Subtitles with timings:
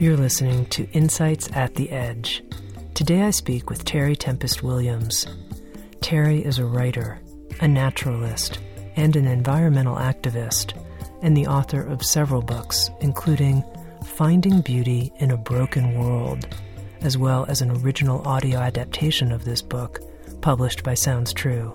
[0.00, 2.44] You're listening to Insights at the Edge.
[2.94, 5.26] Today I speak with Terry Tempest Williams.
[6.00, 7.18] Terry is a writer,
[7.60, 8.60] a naturalist,
[8.94, 10.80] and an environmental activist,
[11.20, 13.64] and the author of several books, including
[14.06, 16.46] Finding Beauty in a Broken World,
[17.00, 19.98] as well as an original audio adaptation of this book
[20.40, 21.74] published by Sounds True.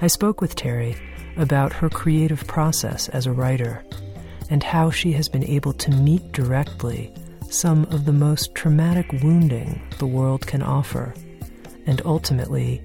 [0.00, 0.96] I spoke with Terry
[1.36, 3.84] about her creative process as a writer
[4.50, 7.14] and how she has been able to meet directly
[7.50, 11.14] some of the most traumatic wounding the world can offer,
[11.86, 12.82] and ultimately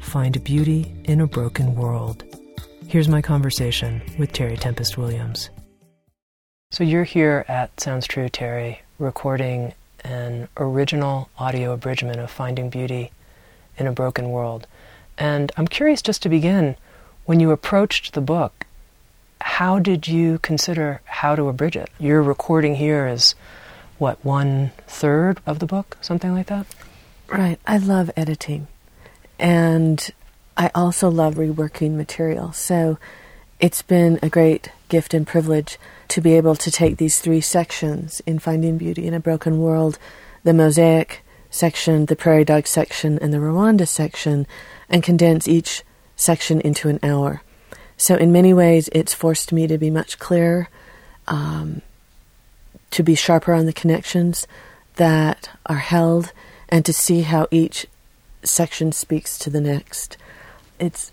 [0.00, 2.24] find beauty in a broken world.
[2.86, 5.50] Here's my conversation with Terry Tempest Williams.
[6.70, 13.10] So you're here at Sounds True, Terry, recording an original audio abridgment of Finding Beauty
[13.78, 14.66] in a Broken World.
[15.18, 16.76] And I'm curious just to begin,
[17.24, 18.66] when you approached the book,
[19.40, 21.90] how did you consider how to abridge it?
[21.98, 23.34] Your recording here is
[23.98, 26.66] what, one third of the book, something like that?
[27.28, 27.58] Right.
[27.66, 28.68] I love editing.
[29.38, 30.10] And
[30.56, 32.52] I also love reworking material.
[32.52, 32.98] So
[33.60, 35.78] it's been a great gift and privilege
[36.08, 39.98] to be able to take these three sections in Finding Beauty in a Broken World
[40.44, 44.46] the Mosaic section, the Prairie Dog section, and the Rwanda section
[44.88, 45.82] and condense each
[46.16, 47.42] section into an hour.
[47.96, 50.68] So, in many ways, it's forced me to be much clearer.
[51.26, 51.80] Um,
[52.94, 54.46] to be sharper on the connections
[54.96, 56.32] that are held
[56.68, 57.86] and to see how each
[58.44, 60.16] section speaks to the next.
[60.78, 61.10] It's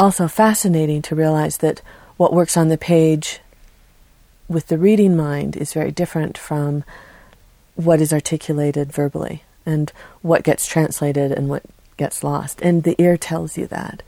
[0.00, 1.80] also fascinating to realize that
[2.16, 3.38] what works on the page
[4.48, 6.82] with the reading mind is very different from
[7.76, 11.62] what is articulated verbally and what gets translated and what
[11.96, 12.60] gets lost.
[12.62, 14.02] And the ear tells you that.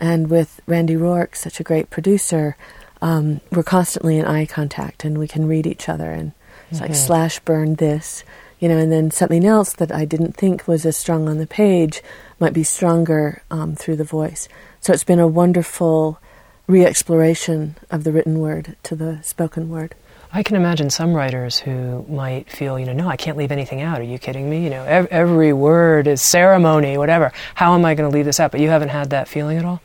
[0.00, 2.56] And with Randy Rourke, such a great producer,
[3.02, 6.32] um, we're constantly in eye contact and we can read each other and
[6.70, 6.88] it's mm-hmm.
[6.88, 8.24] like slash burn this,
[8.60, 11.46] you know, and then something else that I didn't think was as strong on the
[11.46, 12.02] page
[12.40, 14.48] might be stronger um, through the voice.
[14.80, 16.20] So it's been a wonderful
[16.66, 19.94] re-exploration of the written word to the spoken word.
[20.32, 23.82] I can imagine some writers who might feel, you know, no, I can't leave anything
[23.82, 24.00] out.
[24.00, 24.64] Are you kidding me?
[24.64, 27.32] You know, ev- every word is ceremony, whatever.
[27.54, 28.50] How am I going to leave this out?
[28.50, 29.80] But you haven't had that feeling at all?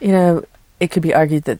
[0.00, 0.44] You know,
[0.78, 1.58] it could be argued that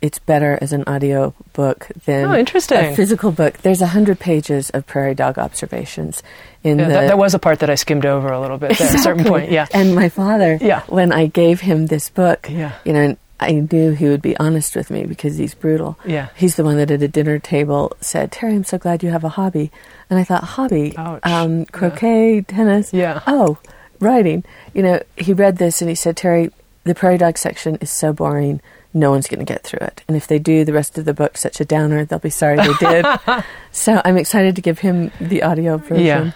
[0.00, 2.78] it's better as an audio book than oh, interesting.
[2.78, 3.58] a physical book.
[3.58, 6.22] There's a hundred pages of prairie dog observations
[6.62, 6.92] in yeah, the.
[6.92, 8.94] That, that, was a part that I skimmed over a little bit exactly.
[8.94, 9.50] at a certain point.
[9.50, 9.66] Yeah.
[9.72, 10.82] And my father, yeah.
[10.86, 12.72] when I gave him this book, yeah.
[12.84, 15.98] you know, I knew he would be honest with me because he's brutal.
[16.04, 16.28] Yeah.
[16.36, 19.24] He's the one that at a dinner table said, Terry, I'm so glad you have
[19.24, 19.70] a hobby.
[20.08, 20.96] And I thought, hobby?
[20.96, 22.40] Um, croquet, yeah.
[22.42, 22.92] tennis?
[22.92, 23.22] Yeah.
[23.26, 23.58] Oh,
[23.98, 24.44] writing.
[24.74, 26.50] You know, he read this and he said, Terry,
[26.84, 28.60] the prairie dog section is so boring
[28.92, 30.02] no one's going to get through it.
[30.08, 32.56] And if they do, the rest of the book's such a downer, they'll be sorry
[32.56, 33.06] they did.
[33.72, 36.04] so I'm excited to give him the audio version.
[36.04, 36.32] Yeah.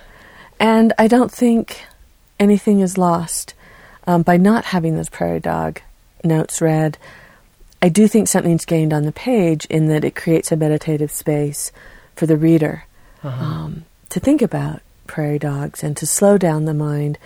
[0.61, 1.85] And I don't think
[2.39, 3.55] anything is lost
[4.07, 5.81] um, by not having those prairie dog
[6.23, 6.97] notes read.
[7.83, 11.73] I do think something's gained on the page in that it creates a meditative space
[12.15, 12.85] for the reader
[13.23, 13.45] uh-huh.
[13.45, 17.19] um, to think about prairie dogs and to slow down the mind.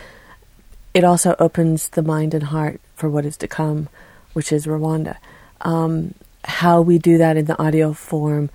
[0.94, 3.88] It also opens the mind and heart for what is to come
[4.32, 5.16] which is Rwanda.
[5.60, 8.50] Um, how we do that in the audio form,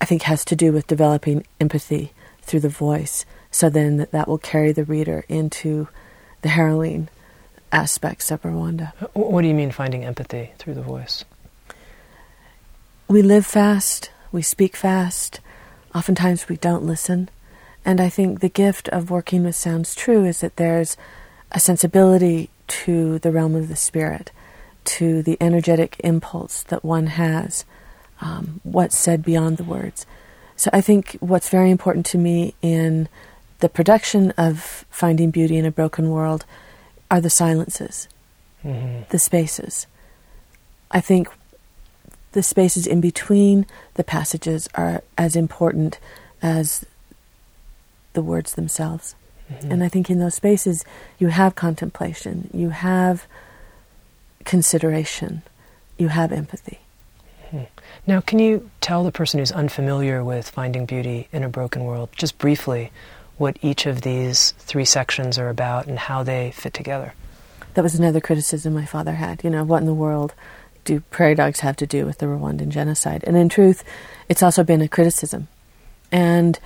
[0.00, 2.12] I think, has to do with developing empathy
[2.42, 3.24] through the voice.
[3.50, 5.88] So then that, that will carry the reader into
[6.42, 7.08] the harrowing
[7.72, 8.92] aspects of Rwanda.
[9.14, 11.24] What do you mean finding empathy through the voice?
[13.08, 15.40] We live fast, we speak fast,
[15.94, 17.28] oftentimes we don't listen.
[17.84, 20.96] And I think the gift of working with Sounds True is that there's
[21.52, 24.30] a sensibility to the realm of the spirit
[24.88, 27.64] to the energetic impulse that one has,
[28.20, 30.06] um, what's said beyond the words.
[30.56, 33.08] So I think what's very important to me in
[33.60, 36.44] the production of Finding Beauty in a Broken World
[37.10, 38.08] are the silences,
[38.64, 39.02] mm-hmm.
[39.10, 39.86] the spaces.
[40.90, 41.28] I think
[42.32, 45.98] the spaces in between the passages are as important
[46.40, 46.84] as
[48.14, 49.14] the words themselves.
[49.52, 49.72] Mm-hmm.
[49.72, 50.84] And I think in those spaces
[51.18, 53.26] you have contemplation, you have
[54.48, 55.42] consideration,
[55.98, 56.78] you have empathy.
[57.50, 57.64] Hmm.
[58.06, 62.08] Now, can you tell the person who's unfamiliar with Finding Beauty in a Broken World,
[62.16, 62.90] just briefly,
[63.36, 67.12] what each of these three sections are about and how they fit together?
[67.74, 69.44] That was another criticism my father had.
[69.44, 70.32] You know, what in the world
[70.84, 73.24] do prairie dogs have to do with the Rwandan genocide?
[73.26, 73.84] And in truth,
[74.30, 75.48] it's also been a criticism.
[76.10, 76.58] And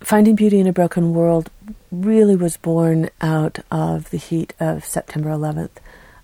[0.00, 1.48] Finding Beauty in a Broken World
[1.92, 5.70] really was born out of the heat of September 11th.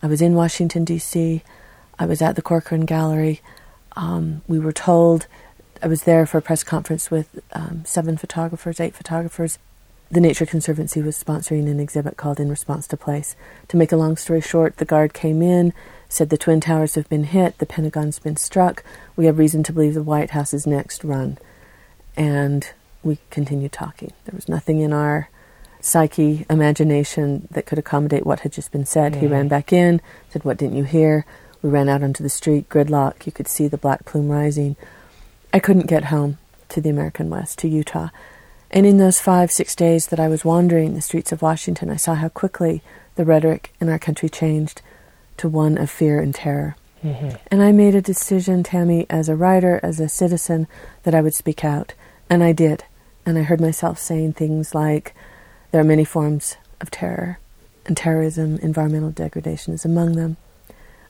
[0.02, 1.42] I was in Washington, D.C.,
[1.98, 3.42] I was at the Corcoran Gallery.
[3.94, 5.26] Um, we were told,
[5.82, 9.58] I was there for a press conference with um, seven photographers, eight photographers.
[10.10, 13.36] The Nature Conservancy was sponsoring an exhibit called In Response to Place.
[13.68, 15.74] To make a long story short, the guard came in,
[16.08, 18.82] said the Twin Towers have been hit, the Pentagon's been struck,
[19.14, 21.36] we have reason to believe the White House is next run.
[22.16, 22.66] And
[23.02, 24.12] we continued talking.
[24.24, 25.28] There was nothing in our
[25.80, 29.16] psyche, imagination that could accommodate what had just been said.
[29.16, 31.24] He ran back in, said, What didn't you hear?
[31.62, 33.26] We ran out onto the street, gridlock.
[33.26, 34.76] You could see the black plume rising.
[35.52, 36.38] I couldn't get home
[36.70, 38.08] to the American West, to Utah.
[38.70, 41.96] And in those five, six days that I was wandering the streets of Washington, I
[41.96, 42.82] saw how quickly
[43.16, 44.80] the rhetoric in our country changed
[45.38, 46.76] to one of fear and terror.
[47.02, 47.36] Mm-hmm.
[47.50, 50.68] And I made a decision, Tami, as a writer, as a citizen,
[51.02, 51.94] that I would speak out.
[52.28, 52.84] And I did.
[53.26, 55.14] And I heard myself saying things like,
[55.70, 57.38] there are many forms of terror,
[57.86, 60.36] and terrorism, environmental degradation is among them.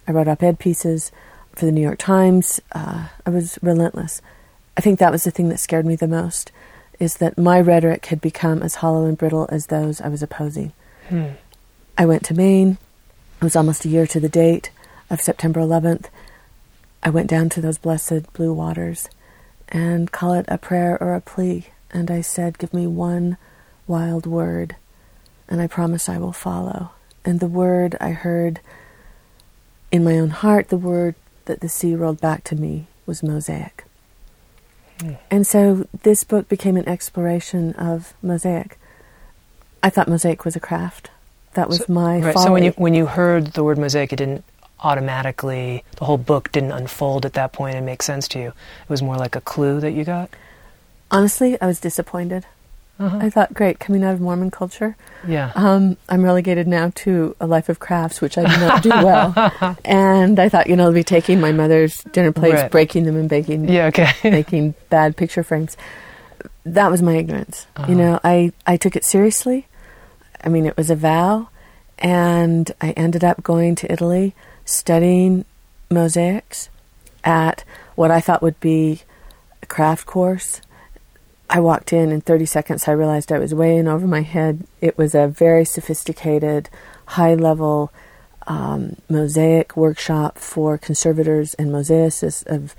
[0.07, 1.12] I wrote op ed pieces
[1.55, 2.61] for the New York Times.
[2.73, 4.21] Uh, I was relentless.
[4.77, 6.53] I think that was the thing that scared me the most,
[6.99, 10.73] is that my rhetoric had become as hollow and brittle as those I was opposing.
[11.09, 11.29] Hmm.
[11.99, 12.79] I went to Maine.
[13.41, 14.71] It was almost a year to the date
[15.09, 16.07] of September 11th.
[17.03, 19.09] I went down to those blessed blue waters
[19.69, 21.67] and call it a prayer or a plea.
[21.91, 23.37] And I said, Give me one
[23.91, 24.77] wild word,
[25.49, 26.93] and I promise I will follow.
[27.25, 28.61] And the word I heard
[29.91, 31.17] in my own heart, the word
[31.47, 33.85] that the sea rolled back to me was mosaic.
[34.99, 35.19] Mm.
[35.31, 38.79] And so this book became an exploration of mosaic.
[39.83, 41.11] I thought mosaic was a craft.
[41.55, 42.33] That was so, my right.
[42.33, 42.47] Folly.
[42.47, 44.45] So when you when you heard the word mosaic, it didn't
[44.83, 48.49] automatically the whole book didn't unfold at that point and make sense to you.
[48.49, 50.31] It was more like a clue that you got.
[51.11, 52.47] Honestly, I was disappointed.
[53.00, 53.19] Uh-huh.
[53.19, 54.94] I thought, great, coming out of Mormon culture.
[55.26, 55.52] Yeah.
[55.55, 59.76] Um, I'm relegated now to a life of crafts, which I do not do well.
[59.87, 62.70] and I thought, you know, I'll be taking my mother's dinner plates, right.
[62.70, 64.12] breaking them, and baking, yeah, okay.
[64.31, 65.79] making bad picture frames.
[66.64, 67.67] That was my ignorance.
[67.75, 67.91] Uh-huh.
[67.91, 69.67] You know, I, I took it seriously.
[70.44, 71.49] I mean, it was a vow.
[71.99, 74.35] And I ended up going to Italy,
[74.67, 75.47] studying
[75.91, 76.69] mosaics
[77.25, 77.64] at
[77.94, 79.00] what I thought would be
[79.62, 80.61] a craft course
[81.50, 82.87] I walked in in 30 seconds.
[82.87, 84.67] I realized I was way in over my head.
[84.81, 86.70] It was a very sophisticated,
[87.06, 87.93] high level
[88.47, 92.76] um, mosaic workshop for conservators and mosaicists of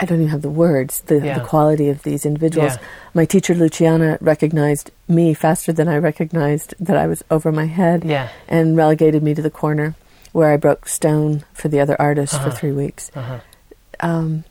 [0.00, 1.38] I don't even have the words, the, yeah.
[1.38, 2.74] the quality of these individuals.
[2.76, 2.82] Yeah.
[3.14, 8.04] My teacher, Luciana, recognized me faster than I recognized that I was over my head
[8.04, 8.28] yeah.
[8.46, 9.96] and relegated me to the corner
[10.30, 12.50] where I broke stone for the other artists uh-huh.
[12.50, 13.10] for three weeks.
[13.16, 13.40] Uh-huh.
[13.98, 14.44] Um,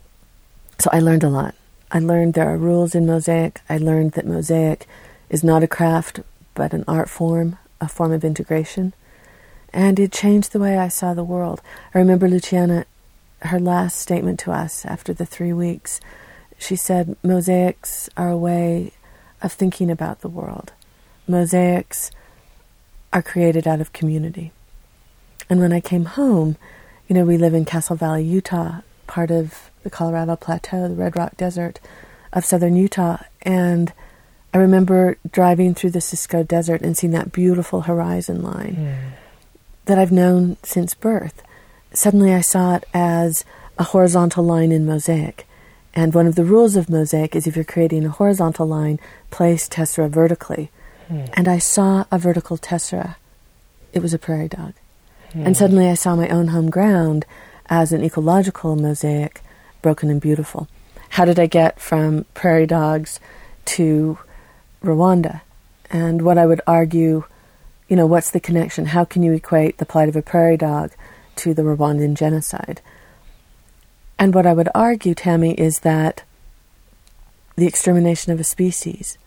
[0.80, 1.56] so I learned a lot.
[1.92, 3.62] I learned there are rules in mosaic.
[3.70, 4.88] I learned that mosaic
[5.30, 6.20] is not a craft,
[6.54, 8.94] but an art form, a form of integration.
[9.74, 11.62] And it changed the way I saw the world.
[11.94, 12.86] I remember Luciana,
[13.42, 16.00] her last statement to us after the three weeks.
[16.58, 18.92] She said, Mosaics are a way
[19.42, 20.74] of thinking about the world.
[21.28, 22.12] Mosaics
[23.14, 24.52] are created out of community.
[25.50, 26.58] And when I came home,
[27.08, 31.16] you know, we live in Castle Valley, Utah, part of the Colorado Plateau, the Red
[31.16, 31.80] Rock Desert
[32.34, 33.18] of southern Utah.
[33.42, 33.94] And
[34.54, 39.12] I remember driving through the Cisco Desert and seeing that beautiful horizon line mm.
[39.86, 41.44] that I've known since birth.
[41.94, 43.46] Suddenly I saw it as
[43.78, 45.48] a horizontal line in mosaic.
[45.94, 49.00] And one of the rules of mosaic is if you're creating a horizontal line,
[49.32, 50.70] place tessera vertically.
[51.10, 51.30] Mm.
[51.34, 53.18] And I saw a vertical tessera.
[53.94, 54.74] It was a prairie dog.
[55.34, 55.48] Mm.
[55.48, 57.26] And suddenly I saw my own home ground
[57.70, 59.42] as an ecological mosaic
[59.82, 60.68] broken and beautiful.
[61.10, 63.20] How did I get from prairie dogs
[63.66, 64.18] to
[64.84, 65.42] Rwanda?
[65.90, 67.24] And what I would argue,
[67.88, 68.88] you know, what's the connection?
[68.88, 70.92] How can you equate the plight of a prairie dog
[71.38, 72.82] to the Rwandan genocide?
[74.20, 76.24] And what I would argue, Tami, is that
[77.56, 79.18] the extermination of a species,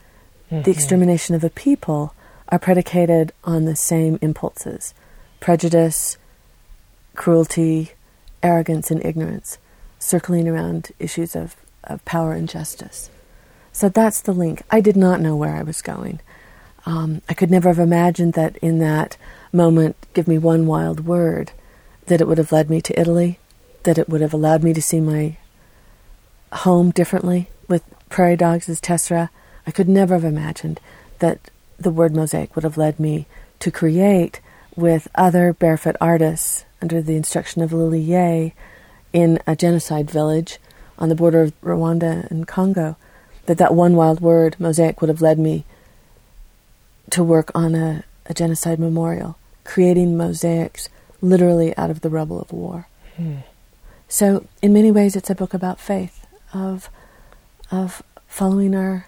[0.51, 0.63] mm-hmm.
[0.63, 2.15] the extermination of a people,
[2.49, 4.95] are predicated on the same impulses
[5.39, 6.19] prejudice,
[7.17, 7.93] cruelty,
[8.43, 9.59] arrogance, and ignorance
[9.99, 13.11] circling around issues of, of power and justice.
[13.73, 14.63] So that's the link.
[14.71, 16.21] I did not know where I was going.
[16.87, 19.17] Um, I could never have imagined that in that
[19.53, 21.53] moment, give me one wild word,
[22.07, 23.39] that it would have led me to Italy
[23.83, 25.37] that it would have allowed me to see my
[26.53, 29.31] home differently with prairie dogs as tessera.
[29.67, 30.81] I could never have imagined
[31.21, 33.27] that the word mosaic would have led me
[33.61, 34.41] to create
[34.77, 38.51] with other barefoot artists under the instruction of Lily Yeh
[39.13, 40.59] in a genocide village
[40.99, 42.97] on the border of Rwanda and Congo,
[43.47, 45.65] that that one wild word, mosaic, would have led me
[47.11, 50.89] to work on a, a genocide memorial, creating mosaics
[51.21, 52.87] literally out of the rubble of war.
[53.17, 53.39] Hmm.
[54.09, 56.91] So, in many ways, it's a book about faith, of
[57.71, 59.07] of following our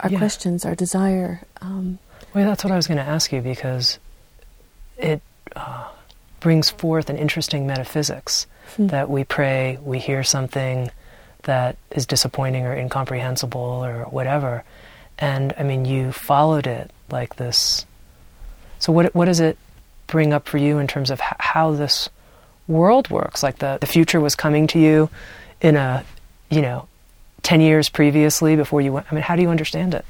[0.00, 0.18] our yeah.
[0.18, 1.42] questions, our desire.
[1.60, 1.98] Um,
[2.34, 3.98] well, that's what I was going to ask you because
[5.02, 5.20] it
[5.56, 5.88] uh,
[6.40, 8.86] brings forth an interesting metaphysics hmm.
[8.88, 10.90] that we pray, we hear something
[11.42, 14.64] that is disappointing or incomprehensible or whatever,
[15.18, 17.86] and I mean, you followed it like this.
[18.78, 19.58] So, what what does it
[20.06, 22.08] bring up for you in terms of h- how this
[22.66, 23.42] world works?
[23.42, 25.10] Like the the future was coming to you
[25.60, 26.04] in a
[26.50, 26.88] you know
[27.42, 29.06] 10 years previously before you went?
[29.10, 30.04] I mean, how do you understand it?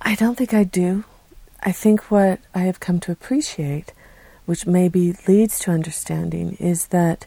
[0.00, 1.04] I don't think I do.
[1.62, 3.92] I think what I have come to appreciate,
[4.46, 7.26] which maybe leads to understanding, is that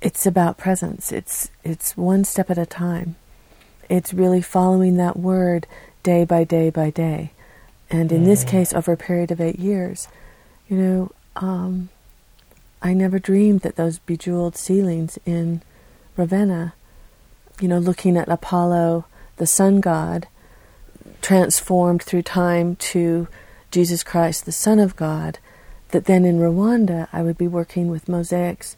[0.00, 1.12] it's about presence.
[1.12, 3.16] It's it's one step at a time.
[3.88, 5.66] It's really following that word
[6.02, 7.32] day by day by day,
[7.90, 8.26] and in mm.
[8.26, 10.08] this case, over a period of eight years.
[10.68, 11.90] You know, um,
[12.80, 15.62] I never dreamed that those bejeweled ceilings in
[16.16, 16.74] Ravenna
[17.62, 19.04] you know, looking at Apollo,
[19.36, 20.26] the sun god,
[21.22, 23.28] transformed through time to
[23.70, 25.38] Jesus Christ, the Son of God,
[25.88, 28.76] that then in Rwanda I would be working with mosaics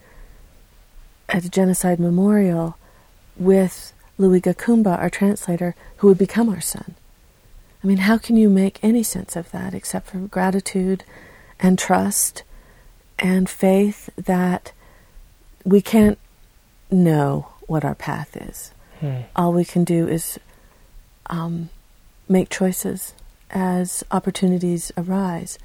[1.29, 2.77] at a genocide memorial
[3.37, 6.95] with Louis Gakumba, our translator, who would become our son.
[7.83, 11.05] I mean, how can you make any sense of that except for gratitude
[11.59, 12.43] and trust
[13.19, 14.73] and faith that
[15.65, 16.19] we can't
[16.91, 18.73] know what our path is.
[19.01, 19.23] Hmm.
[19.35, 20.39] All we can do is
[21.27, 21.71] um,
[22.29, 23.15] make choices
[23.51, 25.59] as opportunities arise.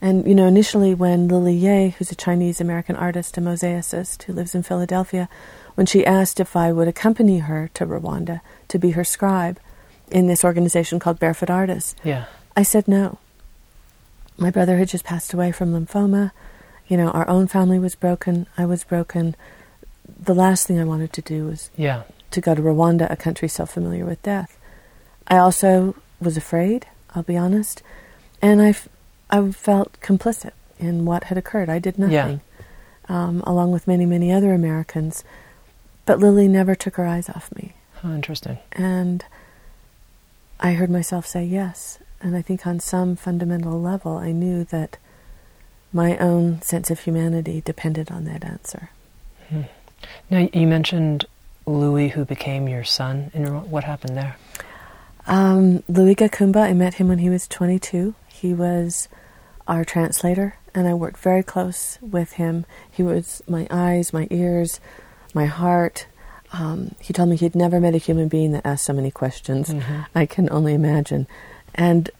[0.00, 4.32] And, you know, initially when Lily Yeh, who's a Chinese American artist and mosaicist who
[4.32, 5.28] lives in Philadelphia,
[5.74, 9.58] when she asked if I would accompany her to Rwanda to be her scribe
[10.10, 12.26] in this organization called Barefoot Artists, yeah.
[12.56, 13.18] I said no.
[14.36, 16.32] My brother had just passed away from lymphoma.
[16.86, 18.46] You know, our own family was broken.
[18.58, 19.34] I was broken
[20.18, 22.02] the last thing I wanted to do was yeah.
[22.30, 24.58] to go to Rwanda, a country so familiar with death.
[25.28, 27.82] I also was afraid, I'll be honest,
[28.42, 28.88] and I, f-
[29.30, 31.68] I felt complicit in what had occurred.
[31.68, 32.40] I did nothing,
[33.08, 33.24] yeah.
[33.24, 35.24] um, along with many, many other Americans.
[36.06, 37.72] But Lily never took her eyes off me.
[38.02, 38.58] Oh, interesting.
[38.72, 39.24] And
[40.60, 41.98] I heard myself say yes.
[42.20, 44.98] And I think on some fundamental level, I knew that
[45.92, 48.90] my own sense of humanity depended on that answer.
[49.48, 49.62] Hmm.
[50.28, 51.24] Now, you mentioned
[51.66, 53.30] Louis, who became your son.
[53.32, 54.36] And what happened there?
[55.26, 58.14] Um, Louis Gakumba, I met him when he was 22.
[58.28, 59.08] He was
[59.66, 62.66] our translator, and I worked very close with him.
[62.90, 64.80] He was my eyes, my ears,
[65.32, 66.06] my heart.
[66.52, 69.70] Um, he told me he'd never met a human being that asked so many questions.
[69.70, 70.02] Mm-hmm.
[70.14, 71.26] I can only imagine.
[71.74, 72.10] And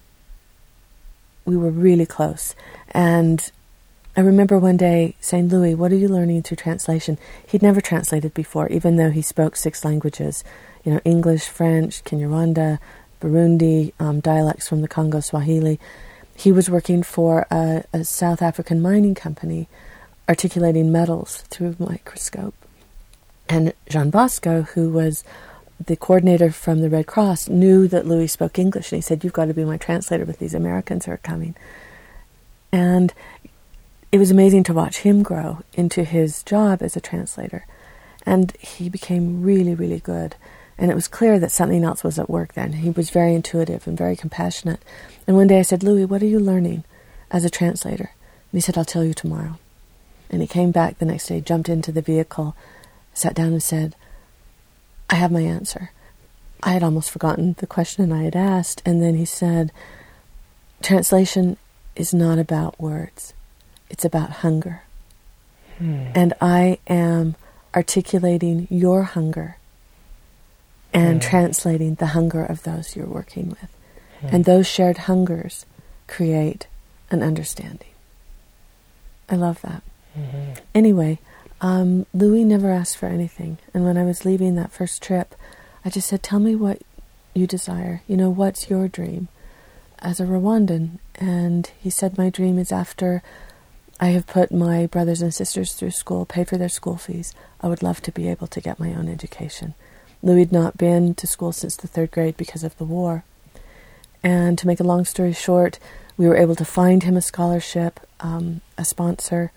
[1.45, 2.55] we were really close.
[2.91, 3.51] And
[4.16, 7.18] I remember one day saying, Louis, what are you learning through translation?
[7.49, 10.44] He'd never translated before, even though he spoke six languages,
[10.85, 12.78] you know, English, French, Kinyarwanda,
[13.21, 15.80] Burundi, um, dialects from the Congo, Swahili.
[16.37, 19.68] He was working for a, a South African mining company,
[20.28, 22.54] articulating metals through a microscope.
[23.49, 25.25] And Jean Bosco, who was
[25.85, 29.33] the coordinator from the Red Cross, knew that Louis spoke English, and he said, You've
[29.33, 31.56] got to be my translator with these Americans who are coming.
[32.71, 33.12] And
[34.14, 37.66] it was amazing to watch him grow into his job as a translator.
[38.25, 40.37] And he became really, really good.
[40.78, 42.75] And it was clear that something else was at work then.
[42.75, 44.80] He was very intuitive and very compassionate.
[45.26, 46.85] And one day I said, Louis, what are you learning
[47.33, 48.12] as a translator?
[48.52, 49.59] And he said, I'll tell you tomorrow.
[50.30, 52.54] And he came back the next day, jumped into the vehicle,
[53.14, 53.97] sat down and said,
[55.11, 55.90] I have my answer.
[56.62, 58.80] I had almost forgotten the question I had asked.
[58.87, 59.73] And then he said,
[60.83, 61.56] Translation
[61.97, 63.35] is not about words.
[63.91, 64.83] It's about hunger.
[65.79, 66.07] Hmm.
[66.14, 67.35] And I am
[67.75, 69.57] articulating your hunger
[70.93, 71.29] and hmm.
[71.29, 73.71] translating the hunger of those you're working with.
[74.21, 74.35] Hmm.
[74.37, 75.67] And those shared hungers
[76.07, 76.67] create
[77.11, 77.88] an understanding.
[79.29, 79.83] I love that.
[80.19, 80.53] Mm-hmm.
[80.75, 81.19] Anyway,
[81.61, 83.59] um, Louis never asked for anything.
[83.73, 85.35] And when I was leaving that first trip,
[85.85, 86.83] I just said, Tell me what
[87.35, 88.03] you desire.
[88.07, 89.29] You know, what's your dream
[90.00, 90.99] as a Rwandan?
[91.17, 93.23] And he said, My dream is after
[94.05, 97.33] I have put my brothers and sisters through school, paid for their school fees.
[97.63, 99.73] I would love to be able to get my own education.
[100.23, 103.25] Louis had not been to school since the third grade because of the war.
[104.23, 105.79] And to make a long story short,
[106.19, 109.53] we were able to find him a scholarship, um, a sponsor,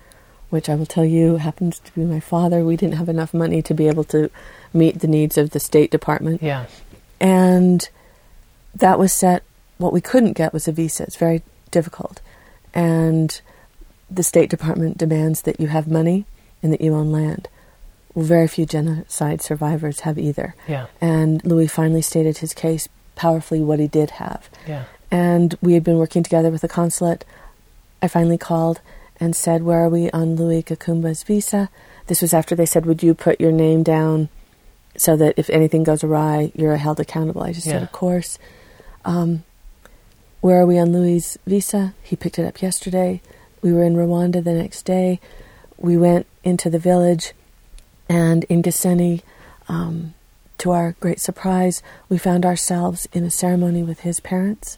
[0.49, 2.63] which I will tell you happens to be my father.
[2.63, 4.29] We didn't have enough money to be able to
[4.73, 6.41] meet the needs of the State Department.
[6.41, 6.67] Yeah.
[7.19, 7.89] And
[8.73, 9.43] that was set.
[9.77, 11.03] What we couldn't get was a visa.
[11.03, 12.21] It's very difficult.
[12.73, 13.41] And
[14.09, 16.25] the State Department demands that you have money
[16.63, 17.47] and that you own land.
[18.13, 20.55] Well, very few genocide survivors have either.
[20.67, 20.87] Yeah.
[21.01, 24.49] And Louis finally stated his case powerfully what he did have.
[24.67, 24.85] Yeah.
[25.11, 27.25] And we had been working together with the consulate.
[28.01, 28.81] I finally called
[29.19, 31.69] and said, Where are we on Louis Gakumba's visa?
[32.07, 34.29] This was after they said, Would you put your name down
[34.97, 37.43] so that if anything goes awry, you're held accountable?
[37.43, 37.73] I just Yeah.
[37.73, 38.37] said, Of course.
[39.05, 39.43] Um,
[40.41, 41.93] where are we on Louis' visa?
[42.03, 43.21] He picked it up yesterday.
[43.67, 45.19] We were in Rwanda the next day.
[45.77, 47.33] We went into the village,
[48.07, 49.23] and in Gisenyi,
[49.67, 50.13] um,
[50.59, 54.77] to our great surprise, we found ourselves in a ceremony with his parents.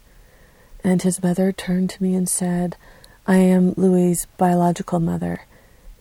[0.84, 2.78] And his mother turned to me and said,
[3.28, 5.42] I am Louis' biological mother.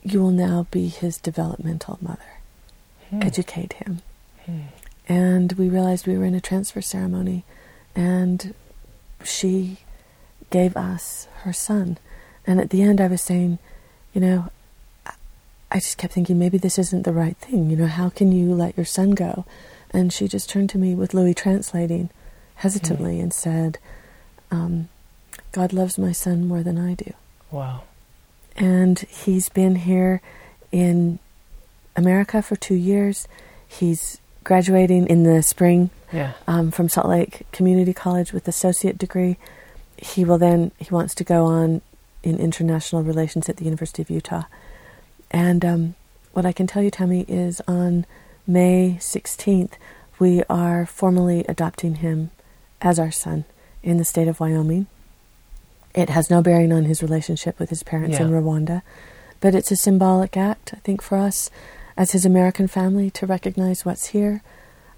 [0.03, 2.41] You will now be his developmental mother.
[3.11, 3.23] Hmm.
[3.23, 4.01] Educate him.
[4.47, 4.61] Hmm.
[5.07, 7.45] And we realized we were in a transfer ceremony,
[7.95, 8.55] and
[9.23, 9.81] she
[10.49, 11.99] gave us her son.
[12.49, 13.59] And at the end, I was saying,
[14.15, 14.49] you know,
[15.71, 17.69] I- just kept thinking maybe this isn't the right thing.
[17.71, 19.45] You know, how can you let your son go?
[19.91, 22.09] And she just turned to me with Louis translating
[22.57, 23.79] hesitantly and said,
[24.51, 24.89] um,
[25.53, 27.13] God loves my son more than I do.
[27.51, 27.83] Wow.
[28.57, 30.23] And he's been here
[30.73, 31.19] in
[31.97, 33.29] America for two years.
[33.67, 36.33] He's graduating in the spring Yeah.
[36.47, 39.37] um, from Salt Lake Community College with associate degree.
[39.99, 41.83] He will then he wants to go on
[42.23, 44.45] in international relations at the University of Utah.
[45.31, 45.95] And um,
[46.33, 48.07] what I can tell you, Tami, is on
[48.47, 49.73] May 16th,
[50.19, 52.31] we are formally adopting him
[52.81, 53.45] as our son
[53.83, 54.87] in the state of Wyoming.
[55.95, 58.83] It has no bearing on his relationship with his parents in Rwanda,
[59.41, 61.51] but it's a symbolic act, I think, for us
[61.97, 64.43] as his American family to recognize what's here.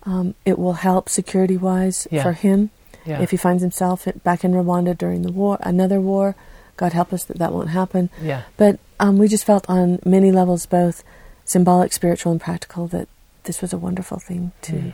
[0.05, 2.23] Um, it will help security wise Yeah.
[2.23, 2.71] for him
[3.05, 3.21] Yeah.
[3.21, 6.35] if he finds himself back in Rwanda during the war, another war.
[6.77, 8.11] God help us that that won't happen.
[8.23, 8.43] yeah.
[8.57, 11.03] But um, we just felt on many levels, both
[11.45, 13.09] symbolic, spiritual, and practical, that
[13.45, 14.93] this was a wonderful thing to Mm.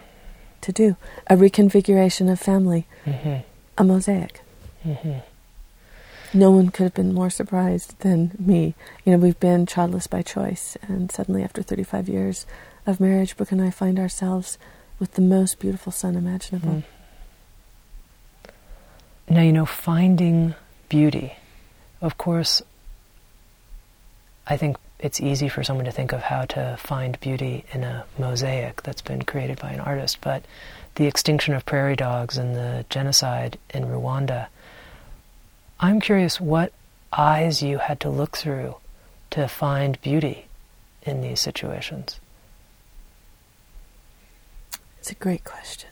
[0.63, 0.97] to do.
[1.29, 3.37] A reconfiguration of family, Mm-hmm.
[3.79, 4.41] a mosaic.
[4.85, 5.19] Mm-hmm.
[6.35, 8.75] No one could have been more surprised than me.
[9.05, 12.47] You know, we've been childless by choice, and suddenly, after 35 years
[12.87, 14.59] of marriage, Brooke and I find ourselves
[14.99, 16.83] with the most beautiful son imaginable.
[16.83, 16.85] Mm.
[19.29, 20.55] Now, you know, finding
[20.89, 21.35] beauty.
[22.07, 22.63] Of course,
[24.47, 28.05] I think it's easy for someone to think of how to find beauty in a
[28.17, 30.45] mosaic that's been created by an artist, but
[30.95, 34.47] the extinction of prairie dogs and the genocide in Rwanda,
[35.81, 36.73] I'm curious what
[37.13, 38.77] eyes you had to look through
[39.31, 40.47] to find beauty
[41.03, 42.21] in these situations.
[45.01, 45.91] It's a great question.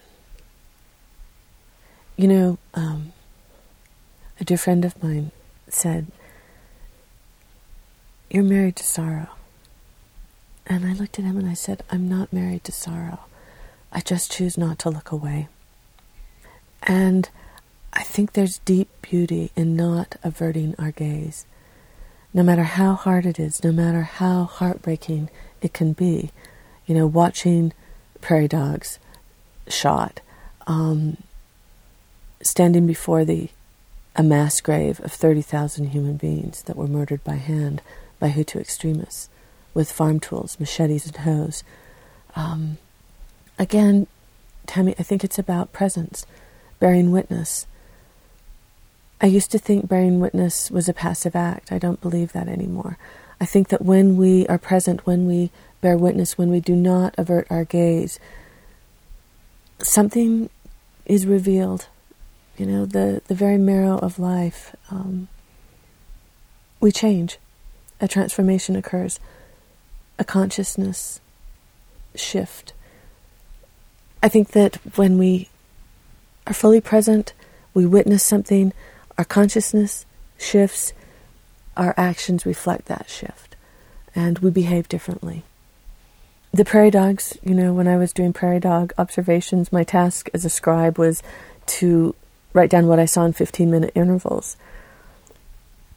[2.17, 3.13] You know, um,
[4.39, 5.33] a dear friend of mine
[5.75, 6.07] said,
[8.31, 9.29] You're married to sorrow.
[10.67, 13.21] And I looked at him and I said, I'm not married to sorrow.
[13.93, 15.49] I just choose not to look away.
[16.83, 17.29] And
[17.93, 21.47] I think there's deep beauty in not averting our gaze.
[22.33, 25.31] No matter how hard it is, no matter how heartbreaking
[25.63, 26.31] it can be,
[26.87, 27.73] you know, watching
[28.21, 28.99] prairie dogs
[29.69, 30.21] shot,
[30.67, 31.19] um,
[32.43, 33.49] standing before the
[34.17, 37.83] a mass grave of 30,000 human beings that were murdered by hand
[38.21, 39.29] by Hutu extremists
[39.75, 41.65] with farm tools, machetes, and hoes.
[42.37, 42.79] Um,
[43.59, 44.07] again,
[44.67, 46.25] Tami, I think it's about presence,
[46.79, 47.67] bearing witness.
[49.21, 51.73] I used to think bearing witness was a passive act.
[51.73, 52.99] I don't believe that anymore.
[53.41, 55.51] I think that when we are present, when we
[55.81, 58.19] bear witness, when we do not avert our gaze,
[59.81, 60.51] something
[61.05, 61.89] is revealed.
[62.57, 64.75] You know, the, the very marrow of life.
[64.91, 65.29] Um,
[66.81, 67.39] we change.
[68.01, 69.19] A transformation occurs.
[70.19, 71.21] A consciousness
[72.15, 72.73] shift.
[74.23, 75.49] I think that when we
[76.47, 77.33] are fully present,
[77.75, 78.73] we witness something,
[79.19, 80.07] our consciousness
[80.39, 80.93] shifts,
[81.77, 83.57] our actions reflect that shift,
[84.15, 85.43] and we behave differently.
[86.53, 90.45] The prairie dogs, you know, when I was doing prairie dog observations, my task as
[90.45, 91.23] a scribe was
[91.67, 92.15] to
[92.55, 94.57] write down what I saw in 15 minute intervals.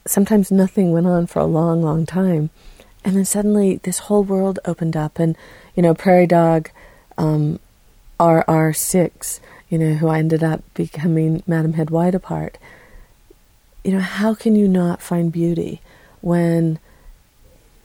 [0.05, 2.49] sometimes nothing went on for a long, long time.
[3.03, 5.37] And then suddenly this whole world opened up, and,
[5.75, 6.69] you know, Prairie Dog
[7.17, 7.59] um,
[8.19, 9.39] RR6,
[9.69, 12.57] you know, who I ended up becoming Madam Head Wide Apart.
[13.83, 15.81] You know, how can you not find beauty
[16.21, 16.79] when,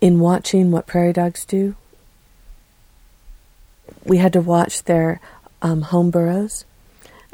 [0.00, 1.74] in watching what prairie dogs do,
[4.04, 5.20] we had to watch their
[5.60, 6.64] um, home burrows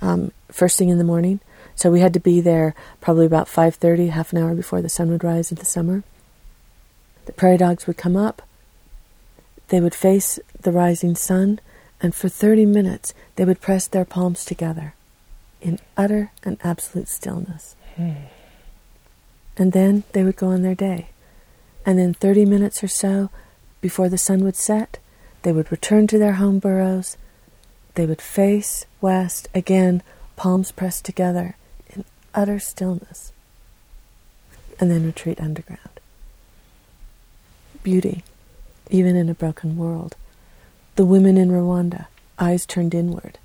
[0.00, 1.40] um, first thing in the morning.
[1.74, 5.11] So we had to be there probably about 5:30, half an hour before the sun
[5.11, 6.02] would rise in the summer.
[7.26, 8.42] The prairie dogs would come up.
[9.68, 11.61] They would face the rising sun,
[12.00, 14.94] and for 30 minutes they would press their palms together
[15.61, 17.76] in utter and absolute stillness.
[17.96, 18.12] Hmm.
[19.56, 21.11] And then they would go on their day.
[21.84, 23.30] And then 30 minutes or so
[23.80, 24.98] before the sun would set,
[25.42, 27.16] they would return to their home burrows.
[27.98, 30.04] They would face west, again,
[30.37, 31.56] palms pressed together
[31.92, 33.32] in utter stillness,
[34.78, 35.98] and then retreat underground.
[37.82, 38.22] Beauty,
[38.88, 40.14] even in a broken world.
[40.94, 42.06] The women in Rwanda,
[42.38, 43.37] eyes turned inward,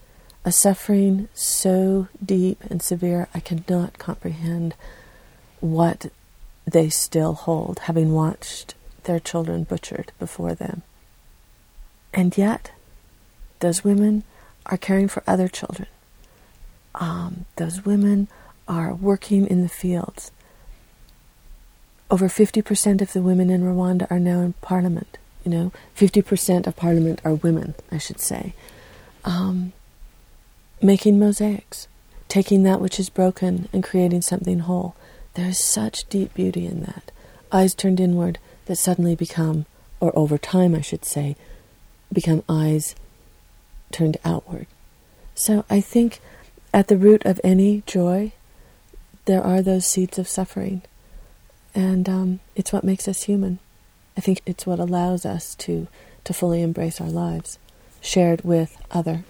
[0.46, 4.76] a suffering so deep and severe I cannot comprehend
[5.62, 6.12] what
[6.66, 10.84] they still hold, having watched their children butchered before them.
[12.13, 12.70] And yet,
[13.60, 14.26] those women
[14.65, 15.88] are caring for other children.
[16.95, 18.28] Um, those women
[18.67, 20.32] are working in the fields.
[22.10, 25.17] Over 50% of the women in Rwanda are now in parliament.
[25.43, 28.54] You know, 50% of parliament are women, I should say.
[29.26, 29.73] Um,
[30.82, 31.88] making mosaics,
[32.28, 34.95] taking that which is broken and creating something whole.
[35.34, 37.12] There is such deep beauty in that.
[37.52, 39.65] Eyes turned inward that suddenly become,
[39.99, 41.36] or over time, I should say,
[42.12, 42.95] become eyes
[43.94, 44.68] turned outward.
[45.36, 46.20] So I think
[46.74, 48.34] at the root of any joy,
[49.26, 50.82] there are those seeds of suffering.
[51.74, 53.60] And um, it's what makes us human.
[54.18, 55.88] I think it's what allows us to,
[56.26, 57.58] to fully embrace our lives,
[58.02, 59.24] shared with other.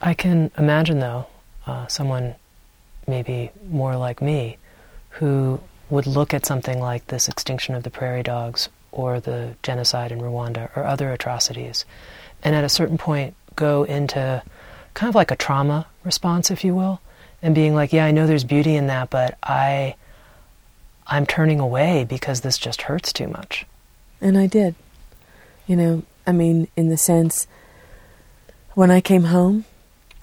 [0.00, 1.26] I can imagine, though,
[1.66, 2.34] uh, someone
[3.06, 4.56] maybe more like me
[5.10, 10.12] who would look at something like this extinction of the prairie dogs or the genocide
[10.12, 11.84] in Rwanda or other atrocities,
[12.42, 14.42] and at a certain point go into
[14.94, 17.00] kind of like a trauma response, if you will,
[17.42, 19.94] and being like, yeah, I know there's beauty in that, but I,
[21.06, 23.66] I'm turning away because this just hurts too much.
[24.20, 24.74] And I did.
[25.66, 27.46] You know, I mean, in the sense,
[28.74, 29.64] when I came home,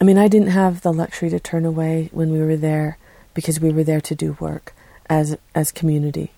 [0.02, 2.98] I mean, I didn't have the luxury to turn away when we were there
[3.34, 4.74] because we were there to do work
[5.10, 6.32] as as community.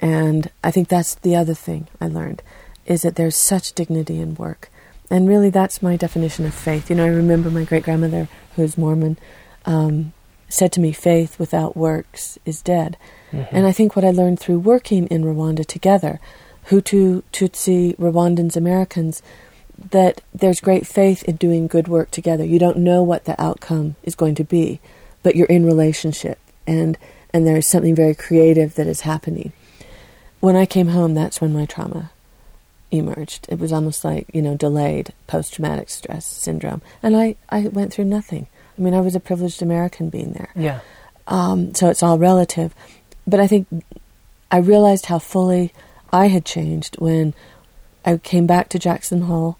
[0.00, 2.42] And I think that's the other thing I learned
[2.86, 4.70] is that there's such dignity in work.
[5.10, 6.90] And really, that's my definition of faith.
[6.90, 9.18] You know, I remember my great grandmother, who's Mormon,
[9.64, 10.12] um,
[10.48, 12.96] said to me, faith without works is dead.
[13.32, 13.56] Mm-hmm.
[13.56, 16.20] And I think what I learned through working in Rwanda together,
[16.68, 19.22] Hutu, Tutsi, Rwandans, Americans,
[19.90, 22.44] that there's great faith in doing good work together.
[22.44, 24.80] You don't know what the outcome is going to be,
[25.22, 26.98] but you're in relationship, and
[27.32, 29.52] and there's something very creative that is happening
[30.40, 32.10] when I came home, that's when my trauma
[32.90, 33.46] emerged.
[33.48, 36.82] It was almost like, you know, delayed post traumatic stress syndrome.
[37.02, 38.46] And I, I went through nothing.
[38.76, 40.50] I mean, I was a privileged American being there.
[40.54, 40.80] Yeah.
[41.26, 42.74] Um, so it's all relative.
[43.26, 43.66] But I think
[44.50, 45.72] I realized how fully
[46.12, 47.34] I had changed when
[48.04, 49.58] I came back to Jackson Hole.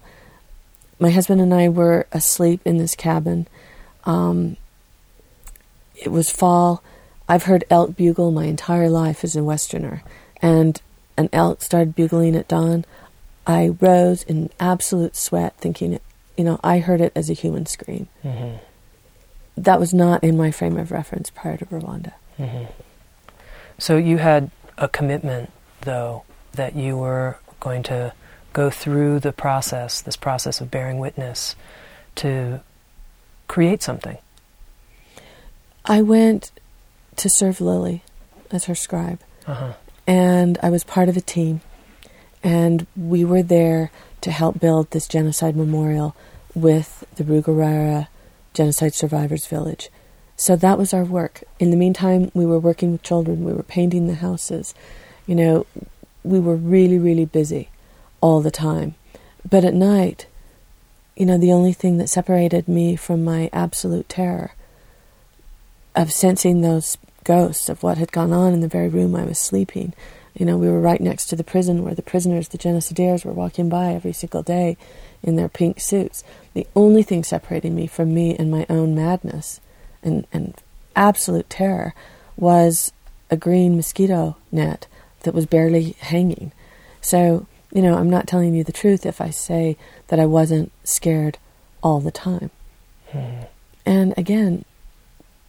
[0.99, 3.47] My husband and I were asleep in this cabin.
[4.05, 4.57] Um,
[5.95, 6.81] it was fall.
[7.27, 10.01] I've heard elk bugle my entire life as a Westerner
[10.41, 10.81] and
[11.15, 12.85] an elk started bugling at dawn,
[13.49, 15.99] I rose in absolute sweat, thinking,
[16.37, 18.07] you know, I heard it as a human scream.
[18.23, 18.57] Mm-hmm.
[19.57, 22.13] That was not in my frame of reference prior to Rwanda.
[22.37, 22.65] Mm-hmm.
[23.79, 28.13] So you had a commitment, though, that you were going to
[28.53, 31.55] go through the process, this process of bearing witness,
[32.17, 32.61] to
[33.47, 34.19] create something.
[35.85, 36.51] I went
[37.15, 38.03] to serve Lily
[38.51, 39.21] as her scribe.
[39.47, 39.73] Uh-huh
[40.09, 41.61] and I was part of a team,
[42.43, 46.15] and we were there to help build this genocide memorial
[46.53, 48.07] with the Rugerero
[48.53, 49.89] Genocide Survivors Village.
[50.35, 51.43] So that was our work.
[51.59, 54.73] In the meantime, we were working with children, we were painting the houses.
[55.27, 55.65] You know,
[56.23, 57.69] we were really, really busy
[58.21, 58.95] all the time.
[59.47, 60.27] But at night,
[61.15, 64.51] you know, the only thing that separated me from my absolute terror
[65.95, 69.37] of sensing those ghosts of what had gone on in the very room I was
[69.37, 69.93] sleeping.
[70.39, 73.33] You know, we were right next to the prison where the prisoners, the genocidaires, were
[73.33, 74.77] walking by every single day
[75.21, 76.23] in their pink suits.
[76.53, 79.59] The only thing separating me from me and my own madness
[80.01, 80.55] and, and
[80.95, 81.93] absolute terror
[82.37, 82.93] was
[83.29, 84.87] a green mosquito net
[85.23, 86.53] that was barely hanging.
[87.01, 89.75] So, you know, I'm not telling you the truth if I say
[90.07, 91.37] that I wasn't scared
[91.83, 92.49] all the time.
[93.11, 93.41] Hmm.
[93.85, 94.63] And again,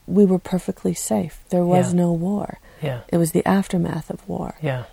[0.05, 1.39] we were perfectly safe.
[1.47, 1.99] There was Yeah.
[2.01, 2.59] no war.
[2.81, 3.01] Yeah.
[3.09, 4.55] It was the aftermath of war.
[4.61, 4.85] Yeah.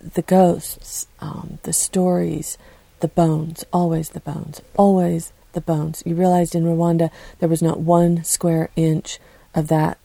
[0.00, 2.58] The ghosts, um, the stories,
[3.00, 6.02] the bones, always the bones, always the bones.
[6.04, 9.18] You realized in Rwanda there was not one square inch
[9.54, 9.98] of that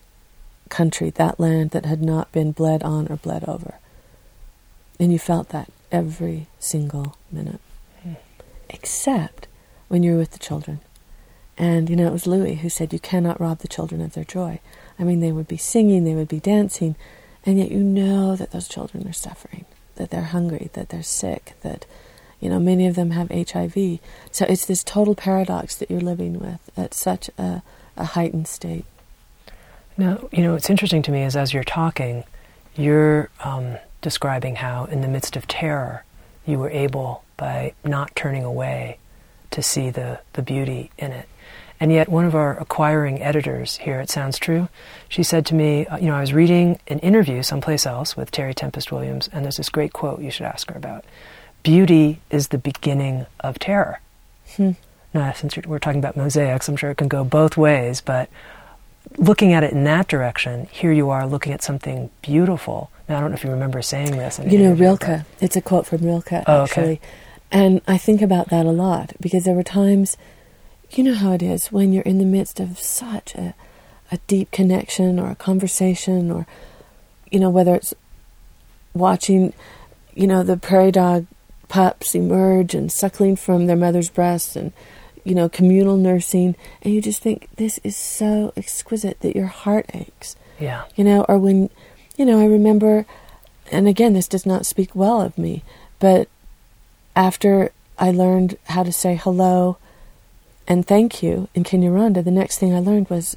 [0.68, 3.74] country, that land that had not been bled on or bled over.
[5.00, 7.60] And you felt that every single minute.
[8.02, 8.14] Hmm.
[8.68, 9.46] Except
[9.88, 10.80] when you were with the children.
[11.56, 14.24] And, you know, it was Louis who said, You cannot rob the children of their
[14.24, 14.60] joy.
[14.98, 16.96] I mean, they would be singing, they would be dancing,
[17.44, 19.64] and yet you know that those children are suffering,
[19.96, 21.86] that they're hungry, that they're sick, that,
[22.40, 24.00] you know, many of them have HIV.
[24.32, 27.62] So it's this total paradox that you're living with at such a,
[27.96, 28.84] a heightened state.
[29.96, 32.24] Now, you know, what's interesting to me is as you're talking,
[32.76, 36.04] you're um, describing how, in the midst of terror,
[36.46, 38.98] you were able, by not turning away,
[39.50, 41.28] to see the, the beauty in it.
[41.80, 44.68] And yet, one of our acquiring editors here at Sounds True,
[45.08, 48.30] she said to me, uh, you know, I was reading an interview someplace else with
[48.32, 51.04] Terry Tempest Williams, and there's this great quote you should ask her about.
[51.62, 54.00] Beauty is the beginning of terror.
[54.56, 54.72] Hmm.
[55.14, 58.28] Now, since we're talking about mosaics, I'm sure it can go both ways, but
[59.16, 62.90] looking at it in that direction, here you are looking at something beautiful.
[63.08, 64.38] Now, I don't know if you remember saying this.
[64.44, 66.62] You know, Rilke, it's a quote from Rilke, Oh, okay.
[66.62, 67.00] actually.
[67.50, 70.18] And I think about that a lot because there were times,
[70.90, 73.54] you know how it is when you're in the midst of such a,
[74.10, 76.46] a deep connection or a conversation or,
[77.30, 77.94] you know, whether it's
[78.94, 79.52] watching,
[80.14, 81.26] you know, the prairie dog
[81.68, 84.72] pups emerge and suckling from their mother's breasts and,
[85.24, 86.56] you know, communal nursing.
[86.82, 90.84] And you just think, this is so exquisite that your heart aches yeah.
[90.96, 91.70] you know, or when,
[92.16, 93.06] you know, I remember,
[93.70, 95.62] and again, this does not speak well of me,
[95.98, 96.28] but
[97.14, 99.78] after I learned how to say hello
[100.68, 103.36] and thank you in Kinyarwanda, the next thing I learned was,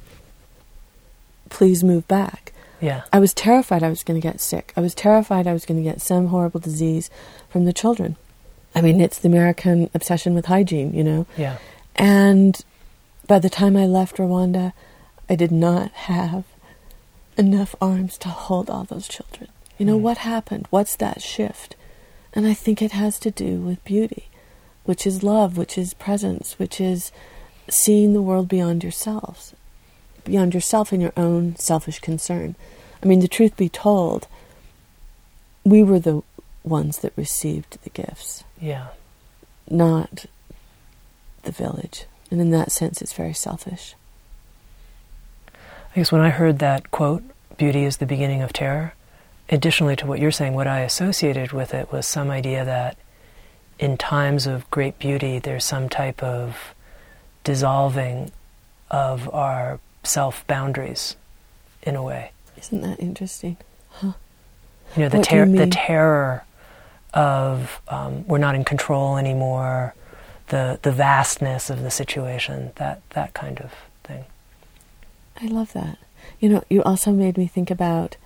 [1.50, 2.52] please move back.
[2.80, 3.02] Yeah.
[3.12, 4.72] I was terrified I was going to get sick.
[4.76, 7.10] I was terrified I was going to get some horrible disease
[7.48, 8.16] from the children.
[8.74, 11.26] I mean, it's the American obsession with hygiene, you know.
[11.36, 11.58] Yeah.
[11.94, 12.58] And
[13.26, 14.72] by the time I left Rwanda,
[15.28, 16.44] I did not have
[17.36, 19.48] enough arms to hold all those children.
[19.78, 20.02] You know, Mm.
[20.02, 20.66] what happened?
[20.70, 21.76] What's that shift?
[22.34, 24.28] And I think it has to do with beauty,
[24.84, 27.12] which is love, which is presence, which is
[27.68, 29.54] seeing the world beyond yourselves,
[30.24, 32.54] beyond yourself and your own selfish concern.
[33.02, 34.26] I mean, the truth be told,
[35.64, 36.22] we were the
[36.64, 38.88] ones that received the gifts Yeah.
[39.68, 40.26] not
[41.42, 42.04] the village.
[42.30, 43.94] And in that sense, it's very selfish.
[45.52, 47.22] I guess when I heard that quote,
[47.58, 48.94] beauty is the beginning of terror,
[49.50, 52.96] additionally to what you're saying, what I associated with it was some idea that
[53.82, 56.72] in times of great beauty, there's some type of
[57.42, 58.30] dissolving
[58.92, 61.16] of our self boundaries
[61.82, 62.30] in a way.
[62.56, 63.56] Isn't that interesting?
[63.90, 64.12] Huh.
[64.96, 66.44] You know, the, do you ter- the terror
[67.12, 69.94] of um, we're not in control anymore,
[70.48, 73.72] the, the vastness of the situation, that, that kind of
[74.04, 74.24] thing.
[75.40, 75.98] I love that.
[76.38, 78.16] You know, you also made me think about,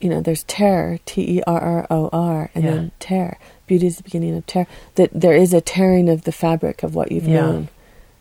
[0.00, 2.70] you know, there's terror, T E R R O R, and Yeah.
[2.70, 3.38] then tear.
[3.70, 4.66] Beauty is the beginning of terror.
[4.96, 7.40] That there is a tearing of the fabric of what you've Yeah.
[7.40, 7.68] known.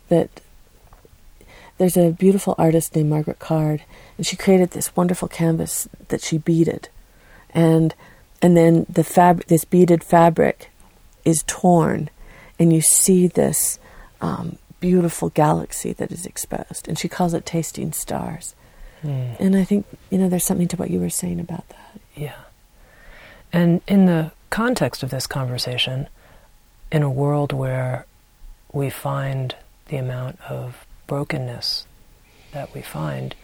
[0.09, 0.29] That
[1.79, 3.81] there's a beautiful artist named Margaret Card,
[4.15, 6.87] and she created this wonderful canvas that she beaded,
[7.51, 7.95] and
[8.43, 10.69] and then the fab this beaded fabric
[11.25, 12.11] is torn,
[12.59, 13.79] and you see this
[14.21, 18.53] um, beautiful galaxy that is exposed, and she calls it tasting stars.
[19.03, 19.35] Mm.
[19.39, 21.99] And I think you know there's something to what you were saying about that.
[22.15, 22.35] Yeah.
[23.51, 26.07] And in the context of this conversation,
[26.91, 28.05] in a world where
[28.71, 29.55] we find
[29.87, 31.85] the amount of brokenness
[32.51, 33.35] that we find,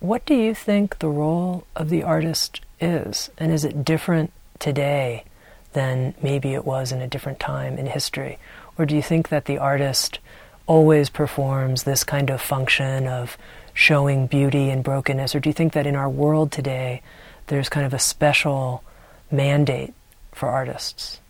[0.00, 3.30] what do you think the role of the artist is?
[3.38, 5.24] And is it different today
[5.72, 8.38] than maybe it was in a different time in history?
[8.76, 10.18] Or do you think that the artist
[10.66, 13.36] always performs this kind of function of
[13.74, 15.34] showing beauty and brokenness?
[15.34, 17.02] Or do you think that in our world today,
[17.46, 18.82] there's kind of a special
[19.30, 19.94] mandate
[20.32, 21.20] for artists?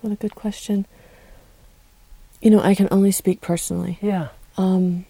[0.00, 0.86] What a good question.
[2.40, 3.98] You know, I can only speak personally.
[4.00, 4.28] Yeah.
[4.56, 5.06] Um,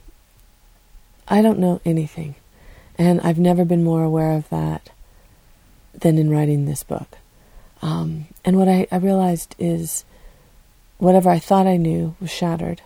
[1.26, 2.36] I don't know anything,
[2.96, 4.90] and I've never been more aware of that
[5.92, 7.18] than in writing this book.
[7.82, 10.04] Um, and what I, I realized is
[10.98, 12.80] whatever I thought I knew was shattered.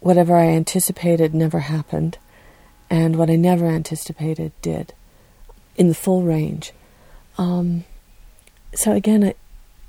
[0.00, 2.18] Whatever I anticipated never happened,
[2.88, 4.94] and what I never anticipated did.
[5.76, 6.72] in the full range.
[7.38, 7.84] Um,
[8.74, 9.36] so again, it,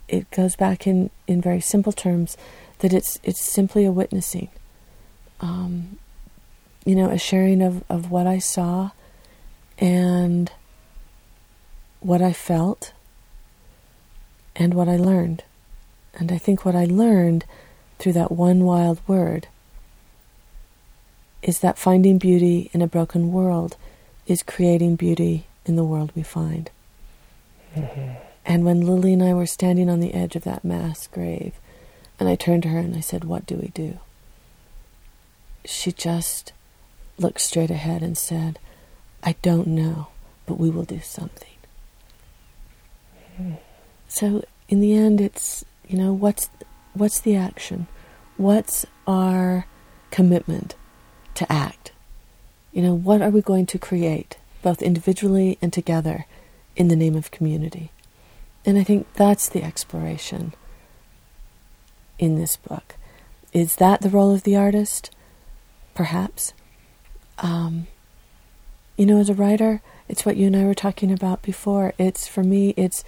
[0.08, 2.38] it goes back in, in very simple terms
[2.80, 4.50] that it's it's simply a witnessing.
[5.40, 6.00] Um,
[6.86, 8.92] you know, a sharing of, of what I saw
[9.78, 10.52] and
[12.00, 12.94] what I felt
[14.56, 15.44] and what I learned.
[16.16, 17.46] And I think what I learned
[18.00, 19.48] through that one wild word
[21.42, 23.78] is that finding beauty in a broken world
[24.28, 26.70] is creating beauty in the world we find.
[27.76, 28.31] Mm-hmm.
[28.46, 31.54] And when Lily and I were standing on the edge of that mass grave,
[32.20, 34.00] and I turned to her and I said, What do we do?
[35.66, 36.54] She just
[37.18, 38.60] looked straight ahead and said,
[39.24, 40.08] I don't know,
[40.46, 41.50] but we will do something.
[43.40, 43.54] Mm-hmm.
[44.08, 46.50] So in the end, it's, you know, what's,
[46.94, 47.88] what's the action?
[48.38, 49.66] What's our
[50.10, 50.76] commitment
[51.36, 51.92] to act?
[52.72, 56.26] You know, what are we going to create, both individually and together,
[56.76, 57.92] in the name of community?
[58.66, 60.54] And I think that's the exploration
[62.20, 62.96] in this book.
[63.54, 65.12] Is that the role of the artist?
[65.96, 66.54] Perhaps.
[67.40, 67.88] Um,
[68.98, 71.94] you know, as a writer, it's what you and I were talking about before.
[71.98, 73.04] It's, for me, it's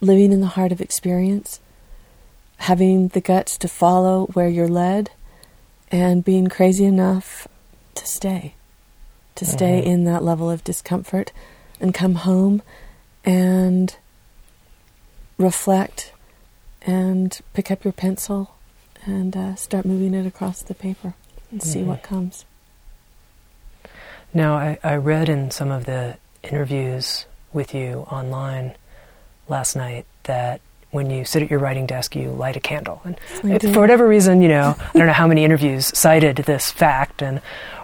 [0.00, 1.60] living in the heart of experience,
[2.58, 5.10] having the guts to follow where you're led,
[5.90, 7.46] and being crazy enough
[7.94, 8.54] to stay,
[9.36, 9.56] to mm-hmm.
[9.56, 11.32] stay in that level of discomfort
[11.80, 12.62] and come home
[13.24, 13.96] and
[15.38, 16.12] reflect
[16.82, 18.54] and pick up your pencil
[19.04, 21.14] and uh, start moving it across the paper
[21.50, 21.68] and mm-hmm.
[21.68, 22.44] see what comes.
[24.34, 28.74] Now, I, I read in some of the interviews with you online
[29.48, 30.60] last night that
[30.96, 33.00] when you sit at your writing desk, you light a candle.
[33.04, 33.16] And
[33.62, 37.22] for whatever reason, you know, I don't know how many interviews cited this fact.
[37.22, 37.40] And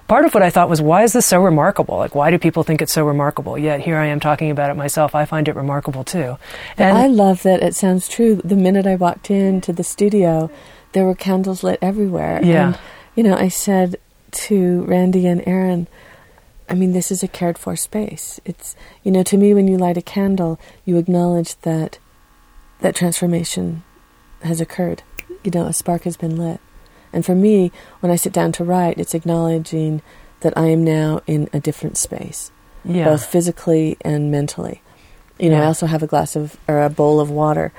[0.08, 1.98] part of what I thought was, why is this so remarkable?
[1.98, 3.56] Like, why do people think it's so remarkable?
[3.56, 5.14] Yet here I am talking about it myself.
[5.14, 6.38] I find it remarkable too.
[6.76, 8.40] And I love that it sounds true.
[8.42, 10.50] The minute I walked into the studio,
[10.92, 12.40] there were candles lit everywhere.
[12.42, 12.66] Yeah.
[12.66, 12.78] And,
[13.14, 13.96] you know, I said
[14.32, 15.86] to Randy and Aaron,
[16.68, 18.40] I mean, this is a cared for space.
[18.46, 21.98] It's, you know, to me, when you light a candle, you acknowledge that
[22.82, 23.82] that transformation
[24.42, 25.02] has occurred.
[25.42, 26.60] You know, a spark has been lit.
[27.12, 30.02] And for me, when I sit down to write, it's acknowledging
[30.40, 32.50] that I am now in a different space,
[32.84, 33.04] yeah.
[33.04, 34.82] both physically and mentally.
[35.38, 35.64] You know, yeah.
[35.64, 37.72] I also have a glass of, or a bowl of water,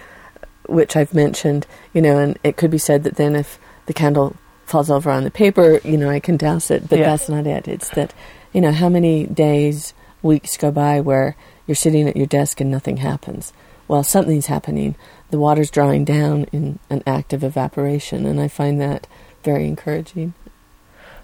[0.68, 4.36] which I've mentioned, you know, and it could be said that then if the candle
[4.66, 7.06] falls over on the paper, you know, I can douse it, but yeah.
[7.06, 7.68] that's not it.
[7.68, 8.14] It's that
[8.54, 11.36] you know, how many days, weeks go by where
[11.68, 13.52] you're sitting at your desk and nothing happens?
[13.88, 14.96] Well, something's happening.
[15.30, 19.08] The water's drawing down in an act of evaporation, and I find that
[19.44, 20.34] very encouraging.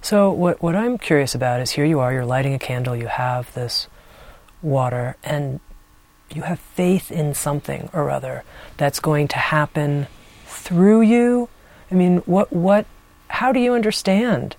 [0.02, 3.08] So, what, what I'm curious about is here you are, you're lighting a candle, you
[3.08, 3.88] have this
[4.62, 5.60] water, and
[6.34, 8.44] you have faith in something or other
[8.78, 10.08] that's going to happen
[10.46, 11.50] through you.
[11.92, 12.86] I mean, what, what,
[13.28, 14.56] how do you understand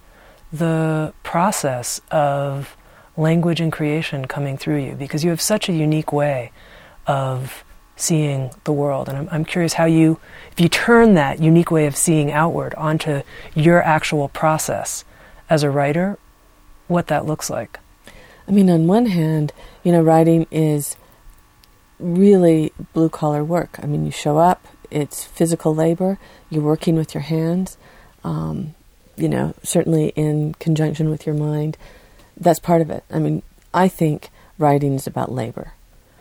[0.52, 2.76] the process of
[3.16, 6.50] language and creation coming through you because you have such a unique way
[7.06, 7.64] of
[8.00, 9.08] seeing the world.
[9.08, 10.18] And I'm, I'm, curious how you,
[10.52, 13.22] if you turn that unique way of seeing outward onto
[13.54, 15.04] your actual process
[15.48, 16.18] as a writer,
[16.88, 17.78] what that looks like.
[18.48, 19.52] I mean, on one hand,
[19.84, 20.96] you know, writing is
[21.98, 23.78] really blue collar work.
[23.82, 27.76] I mean, you show up, it's physical labor, you're working with your hands.
[28.24, 28.74] Um,
[29.16, 31.76] you know, certainly in conjunction with your mind,
[32.36, 33.04] that's part of it.
[33.10, 35.74] I mean, I think writing is about labor.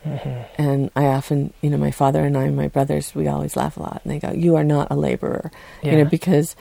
[0.06, 0.42] Mm-hmm.
[0.62, 3.82] And I often, you know, my father and I, my brothers, we always laugh a
[3.82, 5.92] lot, and they go, "You are not a laborer," yeah.
[5.92, 6.56] you know, because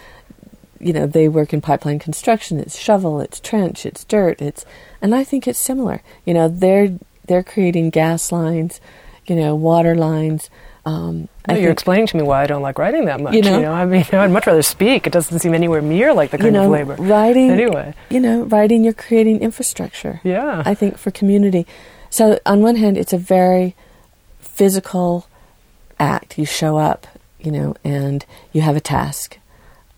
[0.78, 2.60] you know they work in pipeline construction.
[2.60, 4.64] It's shovel, it's trench, it's dirt, it's,
[5.02, 6.02] and I think it's similar.
[6.24, 6.96] You know, they're
[7.26, 8.80] they're creating gas lines,
[9.26, 10.48] you know, water lines,
[10.88, 13.34] um, no, you're explaining to me why I don't like writing that much.
[13.34, 13.72] You know, you know?
[13.72, 15.06] I mean, I'd much rather speak.
[15.06, 16.94] It doesn't seem anywhere near like the kind you know, of labor.
[16.94, 17.94] Writing, anyway.
[18.08, 20.20] You know, writing, you're creating infrastructure.
[20.24, 20.62] Yeah.
[20.64, 21.66] I think for community.
[22.10, 23.74] So on one hand, it's a very
[24.40, 25.26] physical
[25.98, 26.38] act.
[26.38, 27.06] You show up,
[27.38, 29.38] you know, and you have a task.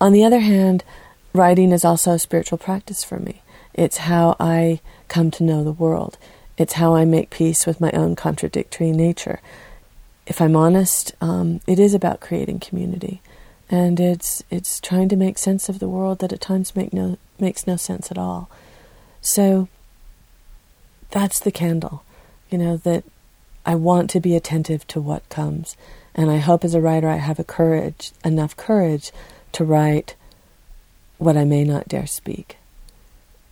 [0.00, 0.84] On the other hand,
[1.32, 3.42] writing is also a spiritual practice for me.
[3.74, 6.18] It's how I come to know the world.
[6.58, 9.40] It's how I make peace with my own contradictory nature
[10.30, 13.20] if I'm honest, um, it is about creating community,
[13.68, 17.18] and it's it's trying to make sense of the world that at times make no
[17.40, 18.48] makes no sense at all.
[19.20, 19.68] So
[21.10, 22.04] that's the candle,
[22.50, 23.04] you know that
[23.66, 25.76] I want to be attentive to what comes,
[26.14, 29.12] and I hope as a writer I have a courage enough courage
[29.52, 30.14] to write
[31.18, 32.56] what I may not dare speak.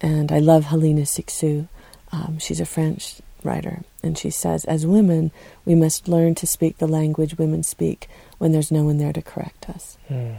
[0.01, 1.69] And I love Helena Cixous.
[2.13, 3.83] Um, she's a French writer.
[4.03, 5.33] And she says, as women,
[5.65, 9.23] we must learn to speak the language women speak when there's no one there to
[9.23, 9.99] correct us.
[10.09, 10.39] Mm.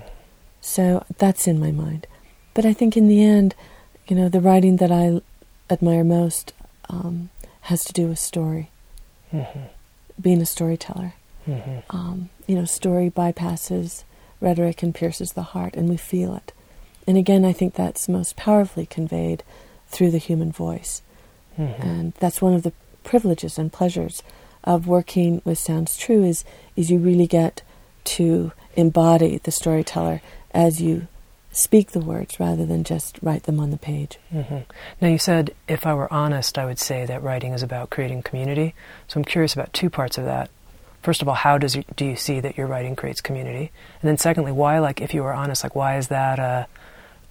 [0.62, 2.08] So that's in my mind.
[2.54, 3.54] But I think in the end,
[4.08, 5.22] you know, the writing that I
[5.70, 6.54] admire most
[6.90, 7.30] um,
[7.62, 8.70] has to do with story,
[9.34, 9.60] Mm-hmm.
[10.20, 11.14] being a storyteller.
[11.48, 11.96] Mm-hmm.
[11.96, 14.04] Um, you know, story bypasses
[14.42, 16.52] rhetoric and pierces the heart, and we feel it.
[17.06, 19.44] And again, I think that's most powerfully conveyed
[19.88, 21.02] through the human voice.
[21.60, 21.82] Mm-hmm.
[21.82, 22.74] And that's one of the
[23.04, 24.24] privileges and pleasures
[24.64, 26.44] of working with Sounds True is,
[26.76, 27.62] is you really get
[28.06, 30.22] to embody the storyteller
[30.52, 31.08] as you
[31.60, 34.18] speak the words rather than just write them on the page.
[34.34, 34.60] Mm-hmm.
[35.02, 38.24] Now, you said if I were honest, I would say that writing is about creating
[38.24, 38.74] community.
[39.08, 40.50] So I'm curious about two parts of that.
[41.02, 43.72] First of all, how does do you see that your writing creates community?
[44.02, 46.68] And then, secondly, why, like, if you were honest, like, why is that a,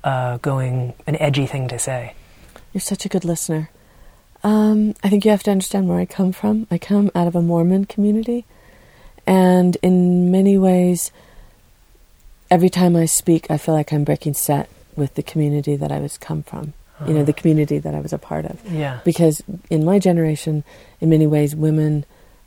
[0.05, 2.15] a going an edgy thing to say?
[2.73, 3.71] You're such a good listener.
[4.43, 6.67] Um, I think you have to understand where I come from.
[6.71, 8.47] I come out of a Mormon community,
[9.27, 11.13] and in many ways,
[12.51, 15.99] every time I speak, I feel like I'm breaking set with the community that I
[15.99, 16.73] was come from.
[17.07, 18.61] You know, the community that I was a part of.
[18.69, 18.99] Yeah.
[19.05, 19.41] Because
[19.71, 20.65] in my generation,
[21.01, 22.05] in many ways, women,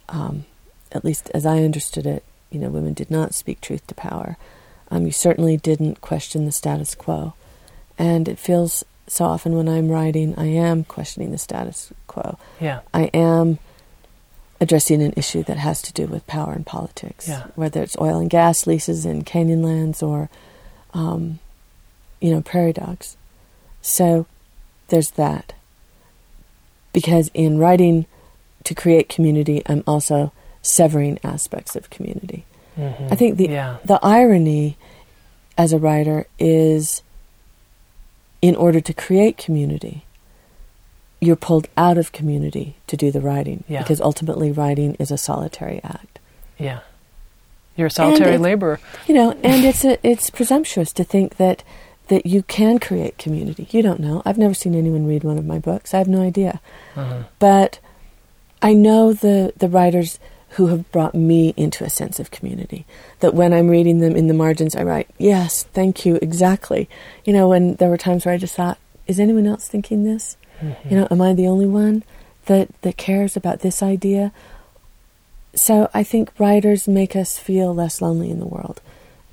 [0.09, 0.43] um,
[0.91, 4.35] at least as I understood it, you know, women did not speak truth to power.
[4.89, 7.33] Um, you certainly didn't question the status quo.
[7.97, 12.37] And it feels so often when I'm writing, I am questioning the status quo.
[12.59, 12.81] Yeah.
[12.93, 13.57] I am
[14.61, 17.47] addressing an issue that has to do with power and politics, Yeah.
[17.55, 20.29] whether it's oil and gas leases in canyonlands or,
[20.93, 21.39] um,
[22.21, 23.17] you know, prairie dogs.
[23.81, 24.27] So
[24.89, 25.53] there's that.
[26.93, 28.05] Because in writing
[28.65, 30.31] to create community, I'm also
[30.61, 32.45] severing aspects of community.
[32.77, 33.07] Mm-hmm.
[33.11, 33.77] I think the yeah.
[33.83, 34.77] the irony
[35.57, 37.01] as a writer is
[38.41, 40.05] in order to create community,
[41.21, 43.81] you're pulled out of community to do the writing Yeah.
[43.83, 46.19] because ultimately writing is a solitary act.
[46.57, 46.79] Yeah.
[47.77, 48.79] You're a solitary it- laborer.
[49.07, 51.63] You know, and it's a, it's presumptuous to think that
[52.07, 53.67] that you can create community.
[53.71, 54.21] You don't know.
[54.25, 55.93] I've never seen anyone read one of my books.
[55.93, 56.59] I have no idea.
[56.97, 57.23] Uh-huh.
[57.39, 57.79] But
[58.61, 60.19] I know the, the writers
[60.55, 62.85] who have brought me into a sense of community.
[63.21, 66.89] That when I'm reading them in the margins, I write, yes, thank you, exactly.
[67.23, 70.35] You know, when there were times where I just thought, is anyone else thinking this?
[70.61, 72.03] You know, am I the only one
[72.45, 74.31] that, that cares about this idea?
[75.55, 78.81] So I think writers make us feel less lonely in the world.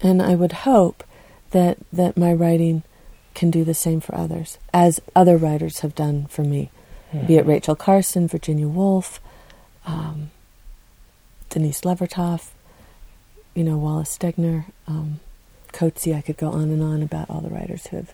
[0.01, 1.05] And I would hope
[1.51, 2.83] that, that my writing
[3.35, 6.71] can do the same for others, as other writers have done for me
[7.27, 9.21] be it Rachel Carson, Virginia Woolf,
[9.87, 10.31] um,
[11.49, 12.51] Denise Levertov,
[13.55, 15.21] you know, Wallace Stegner, um,
[15.73, 16.15] Coetzee.
[16.15, 18.13] I could go on and on about all the writers who have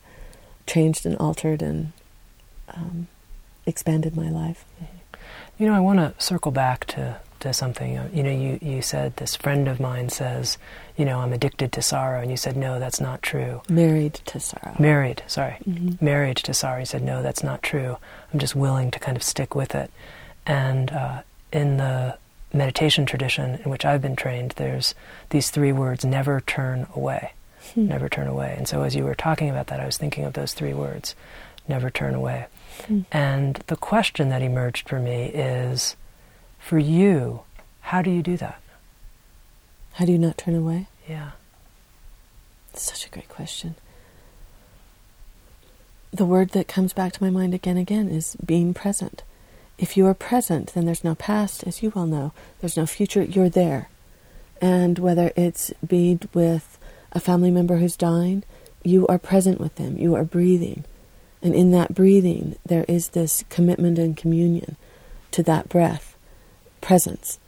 [0.66, 1.92] changed and altered and
[2.68, 3.08] um,
[3.66, 4.64] expanded my life.
[5.58, 7.96] You know, I want to circle back to, to something.
[7.96, 10.58] Uh, You know, you, you said this friend of mine says,
[10.96, 12.20] you know, I'm addicted to sorrow.
[12.20, 13.62] And you said, no, that's not true.
[13.68, 14.74] Married to sorrow.
[14.78, 15.56] Married, sorry.
[15.68, 16.00] Mhm.
[16.02, 16.80] Married to sorrow.
[16.80, 17.98] You said, no, that's not true.
[18.32, 19.90] I'm just willing to kind of stick with it.
[20.46, 22.18] And uh, in the
[22.52, 24.94] meditation tradition in which I've been trained, there's
[25.30, 27.32] these three words never turn away.
[27.74, 27.86] Hmm.
[27.88, 28.54] Never turn away.
[28.56, 31.14] And so as you were talking about that, I was thinking of those three words
[31.68, 32.46] never turn away.
[32.86, 33.00] Hmm.
[33.12, 35.96] And the question that emerged for me is
[36.58, 37.42] for you,
[37.80, 38.60] how do you do that?
[39.94, 40.88] How do you not turn away?
[41.08, 41.32] Yeah.
[42.72, 43.76] Such a great question.
[46.12, 49.22] The word that comes back to my mind again and again is being present.
[49.78, 52.32] If you are present, then there's no past, as you well know.
[52.60, 53.22] There's no future.
[53.22, 53.88] You're there.
[54.60, 56.78] And whether it's be with
[57.12, 58.44] a family member who's dying,
[58.84, 59.96] you are present with them.
[59.98, 60.84] You are breathing.
[61.45, 64.76] And in that breathing, there is this commitment and communion
[65.30, 66.16] to that breath,
[66.80, 67.38] presence.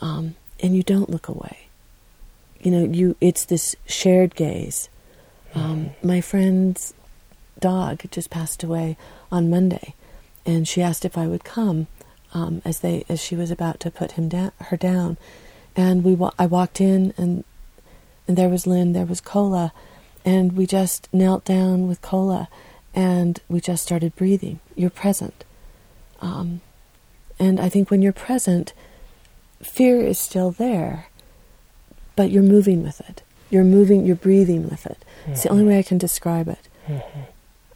[0.00, 1.68] Um, and you don't look away.
[2.60, 4.88] You know you it's this shared gaze.
[5.54, 6.94] Um, my friend's
[7.60, 8.96] dog just passed away
[9.30, 9.94] on monday
[10.44, 11.86] and she asked if i would come
[12.34, 15.18] um, as they as she was about to put him down her down.
[15.76, 17.44] And we wa- i walked in and
[18.26, 19.72] and there was lynn there was cola
[20.24, 22.48] and we just knelt down with cola
[22.94, 25.44] and we just started breathing you're present
[26.20, 26.60] um,
[27.38, 28.72] and i think when you're present
[29.62, 31.06] fear is still there
[32.16, 33.22] but you're moving with it.
[33.50, 35.04] You're moving, you're breathing with it.
[35.26, 36.58] It's the only way I can describe it.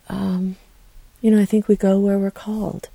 [0.08, 0.56] Um,
[1.20, 2.88] you know, I think we go where we're called.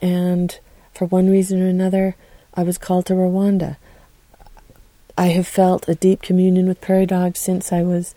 [0.00, 0.58] And
[0.94, 2.16] for one reason or another,
[2.54, 3.76] I was called to Rwanda.
[5.18, 8.14] I have felt a deep communion with prairie dogs since I was,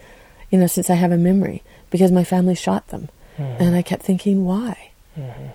[0.51, 3.07] you know, since I have a memory, because my family shot them.
[3.37, 3.63] Mm-hmm.
[3.63, 4.89] And I kept thinking, why?
[5.15, 5.49] Mm-hmm.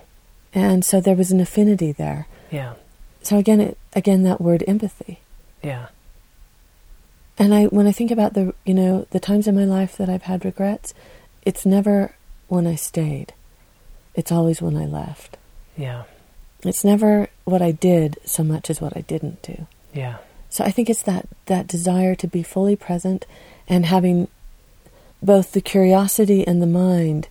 [0.53, 2.27] And so there was an affinity there.
[2.49, 2.75] Yeah.
[3.21, 5.19] So again, it, again that word empathy.
[5.61, 5.87] Yeah.
[7.37, 10.07] And I, when I think about the, you know, the times in my life that
[10.07, 10.93] I've had regrets,
[11.43, 12.15] it's never
[12.47, 13.33] when I stayed.
[14.15, 15.35] It's always when I left.
[15.75, 16.03] Yeah.
[16.63, 19.67] It's never what I did so much as what I didn't do.
[19.93, 20.19] Yeah.
[20.49, 23.25] So I think it's that, that desire to be fully present
[23.67, 24.29] and having
[25.21, 27.27] both the curiosity and the mind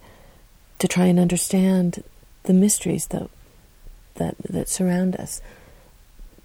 [0.79, 2.03] to try and understand
[2.45, 3.29] the mysteries that
[4.15, 5.41] that that surround us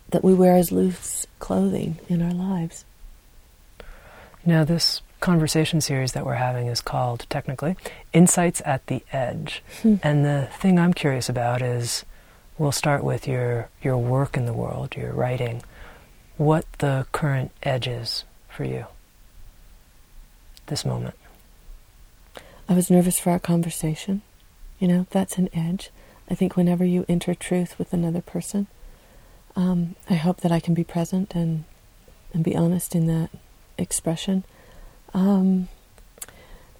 [0.10, 2.86] that we wear as loose clothing in our lives.
[4.46, 7.76] Now this conversation series that we're having is called technically
[8.12, 9.64] Insights at the Edge.
[9.82, 9.96] Hmm.
[10.04, 12.06] And the thing I'm curious about is
[12.58, 15.64] we'll start with your your work in the world, your writing.
[16.38, 18.86] What the current edge is for you
[20.68, 21.16] this moment.
[22.74, 24.24] I was nervous for our conversation.
[24.80, 25.92] You know, that's an edge.
[26.28, 28.66] I think whenever you enter truth with another person,
[29.56, 31.66] um, I hope that I can be present and
[32.34, 33.30] and be honest in that
[33.78, 34.44] expression.
[35.14, 35.68] Um,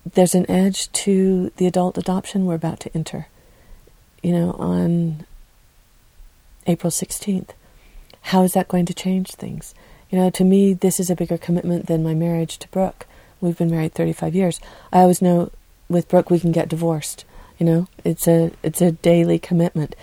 [0.04, 3.28] there's an edge to the adult adoption we're about to enter.
[4.24, 5.28] You know, on
[6.66, 7.52] April 16th.
[8.22, 9.76] How is that going to change things?
[10.10, 13.06] You know, to me, this is a bigger commitment than my marriage to Brooke.
[13.42, 14.60] We've been married 35 years.
[14.92, 15.52] I always know
[15.94, 17.24] with Brooke we can get divorced.
[17.58, 19.96] You know, it's a it's a daily commitment.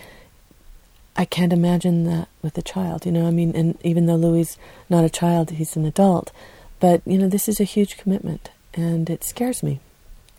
[1.17, 3.05] I can't imagine that with a child.
[3.05, 4.57] You know, I mean, and even though Louis
[4.89, 6.33] not a child, he's an adult.
[6.79, 9.81] But you know, this is a huge commitment, and it scares me.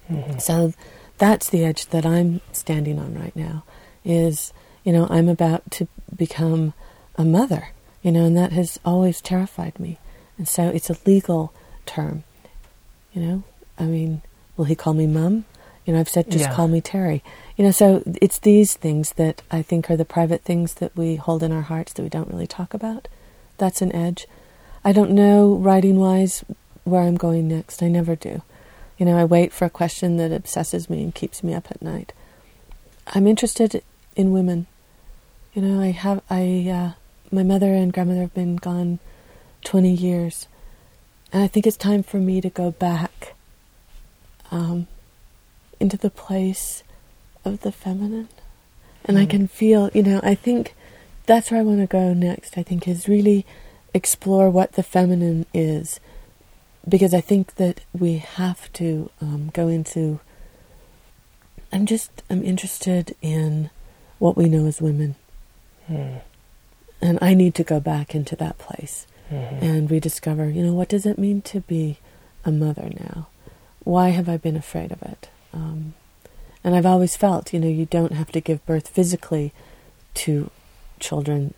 [0.09, 0.39] Mm-hmm.
[0.39, 0.73] So
[1.17, 3.63] that's the edge that I'm standing on right now.
[4.03, 6.73] Is you know, I'm about to become
[7.15, 7.69] a mother.
[8.01, 9.99] You know, and that has always terrified me.
[10.37, 11.53] And so it's a legal
[11.85, 12.23] term.
[13.13, 13.43] You know,
[13.77, 14.23] I mean,
[14.61, 15.43] will he call me mum?
[15.87, 16.53] You know, I've said just Yeah.
[16.53, 17.23] call me Terry.
[17.57, 21.15] You know, so it's these things that I think are the private things that we
[21.15, 23.07] hold in our hearts that we don't really talk about.
[23.57, 24.27] That's an edge.
[24.85, 26.45] I don't know, writing wise,
[26.83, 27.81] where I'm going next.
[27.81, 28.43] I never do.
[28.99, 31.81] You know, I wait for a question that obsesses me and keeps me up at
[31.81, 32.13] night.
[33.15, 33.81] I'm interested
[34.15, 34.67] in women.
[35.55, 36.91] You know, I have, I, uh,
[37.31, 38.99] my mother and grandmother have been gone
[39.63, 40.45] 20 years.
[41.33, 43.33] And I think it's time for me to go back
[44.51, 44.87] um,
[45.79, 46.83] into the place
[47.43, 48.29] of the feminine.
[49.05, 49.29] And I Mhm.
[49.29, 50.75] can feel, you know, I think
[51.25, 53.45] that's where I want to go next, I think, is really
[53.93, 55.99] explore what the feminine is.
[56.87, 60.19] Because I think that we have to um, go into.
[61.71, 63.69] I'm just, I'm interested in
[64.19, 65.15] what we know as women.
[65.89, 66.21] Mm.
[67.01, 69.61] And I need to go back into that place Mhm.
[69.61, 71.97] and rediscover, you know, what does it mean to be
[72.45, 73.27] a mother now?
[73.83, 75.29] Why have I been afraid of it?
[75.53, 75.93] Um,
[76.63, 79.51] and I've always felt, you know, you don't have to give birth physically
[80.15, 80.49] to
[80.99, 81.53] children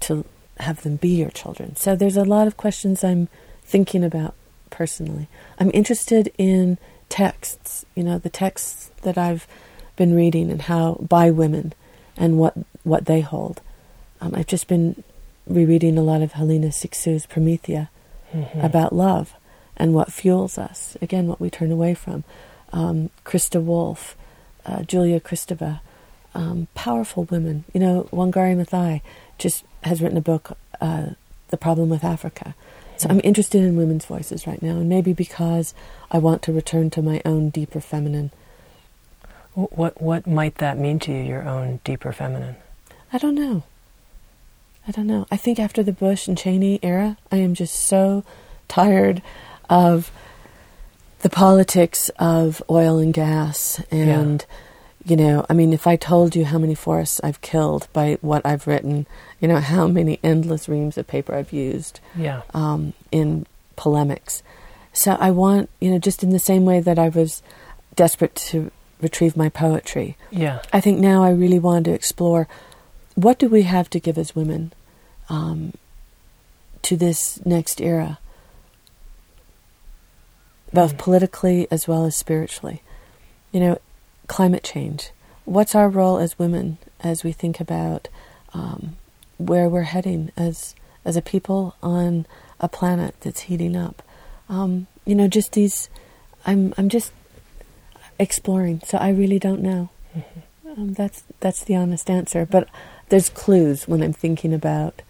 [0.00, 0.24] to
[0.58, 1.76] have them be your children.
[1.76, 3.28] So there's a lot of questions I'm
[3.62, 4.34] thinking about
[4.70, 5.28] personally.
[5.58, 9.46] I'm interested in texts, you know, the texts that I've
[9.96, 11.72] been reading and how by women
[12.16, 12.54] and what
[12.84, 13.60] what they hold.
[14.20, 15.02] Um, I've just been
[15.46, 17.88] rereading a lot of Helena Cixous's Promethea
[18.34, 18.64] Mhm.
[18.64, 19.34] about love
[19.78, 20.96] and what fuels us.
[21.00, 22.24] Again, what we turn away from.
[22.72, 24.16] Um, Christa Wolf,
[24.66, 25.80] uh, Julia Kristeva,
[26.34, 27.64] um, powerful women.
[27.72, 29.00] You know, Wangari Maathai
[29.38, 31.10] just has written a book, uh,
[31.48, 32.54] The Problem with Africa.
[32.96, 35.72] So I'm interested in women's voices right now, and maybe because
[36.10, 38.32] I want to return to my own deeper feminine.
[39.54, 42.56] What what might that mean to you, your own deeper feminine?
[43.12, 43.62] I don't know.
[44.86, 45.26] I don't know.
[45.30, 48.24] I think after the Bush and Cheney era, I am just so
[48.66, 49.22] tired
[49.68, 50.10] of
[51.20, 54.44] the politics of oil and gas and
[55.04, 58.44] you know, I mean if I told you how many forests I've killed by what
[58.44, 59.06] I've written,
[59.40, 62.42] you know, how many endless reams of paper I've used Yeah.
[62.52, 63.46] um, in
[63.76, 64.42] polemics.
[64.92, 67.42] So I want, you know, just in the same way that I was
[67.96, 70.60] desperate to retrieve my poetry, Yeah.
[70.72, 72.46] I think now I really want to explore
[73.14, 74.72] what do we have to give as women
[75.30, 75.72] um,
[76.82, 78.18] to this next era,
[80.72, 82.82] both politically as well as spiritually.
[83.52, 83.78] You know,
[84.26, 85.10] climate change.
[85.44, 88.08] What's our role as women as we think about
[88.52, 88.96] um,
[89.38, 92.26] where we're heading as as a people on
[92.60, 94.02] a planet that's heating up?
[94.48, 95.88] Um, you know, just these.
[96.46, 97.12] I'm I'm just
[98.18, 99.88] exploring, so I really don't know.
[100.16, 100.22] Mhm.
[100.76, 102.44] Um, that's that's the honest answer.
[102.46, 102.68] But
[103.08, 105.00] there's clues when I'm thinking about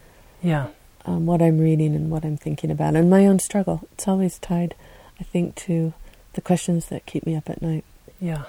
[0.41, 0.67] Yeah.
[1.05, 3.81] um, what I'm reading and what I'm thinking about, and my own struggle.
[3.93, 4.73] It's always tied,
[5.19, 5.93] I think, to
[6.33, 7.83] the questions that keep me up at night.
[8.21, 8.45] Yeah.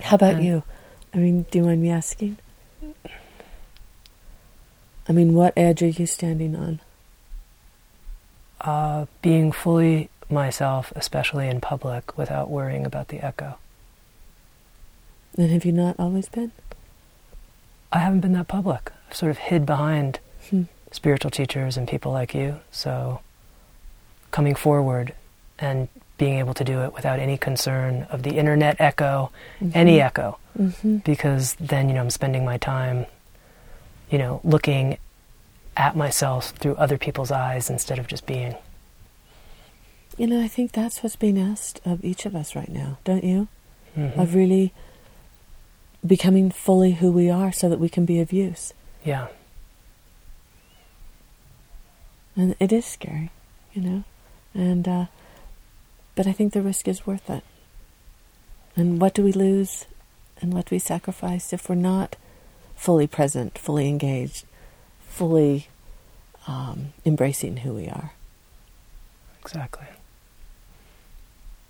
[0.00, 0.62] How about And- you?
[1.12, 2.38] I mean, do you mind me asking?
[5.08, 6.80] I mean, what edge are you standing on?
[8.60, 13.58] Uh, being fully myself, especially in public, without worrying about the echo.
[15.36, 16.52] And have you not always been?
[17.92, 18.90] I haven't been that public.
[19.08, 20.18] I've sort of hid behind
[20.50, 20.62] Hmm.
[20.90, 22.60] spiritual teachers and people like you.
[22.72, 23.20] So
[24.30, 25.12] coming forward
[25.58, 25.88] and
[26.18, 29.30] being able to do it without any concern of the internet echo,
[29.74, 30.98] any echo, Mm-hmm.
[30.98, 33.06] because then, you know, I'm spending my time,
[34.08, 34.98] you know, looking
[35.76, 38.54] at myself through other people's eyes instead of just being.
[40.16, 43.24] You know, I think that's what's being asked of each of us right now, don't
[43.24, 43.48] you?
[43.96, 44.16] Mhm.
[44.16, 44.72] Of really
[46.06, 48.72] becoming fully who we are so that we can be of use.
[49.04, 49.26] Yeah.
[52.36, 53.30] And it is scary,
[53.72, 54.04] you know?
[54.54, 55.06] And, uh,
[56.14, 57.42] but I think the risk is worth it.
[58.76, 59.86] And what do we lose
[60.40, 62.16] and what do we sacrifice if we're not
[62.76, 64.44] fully present, fully engaged,
[65.08, 65.68] fully
[66.46, 68.12] um, embracing who we are?
[69.40, 69.86] Exactly.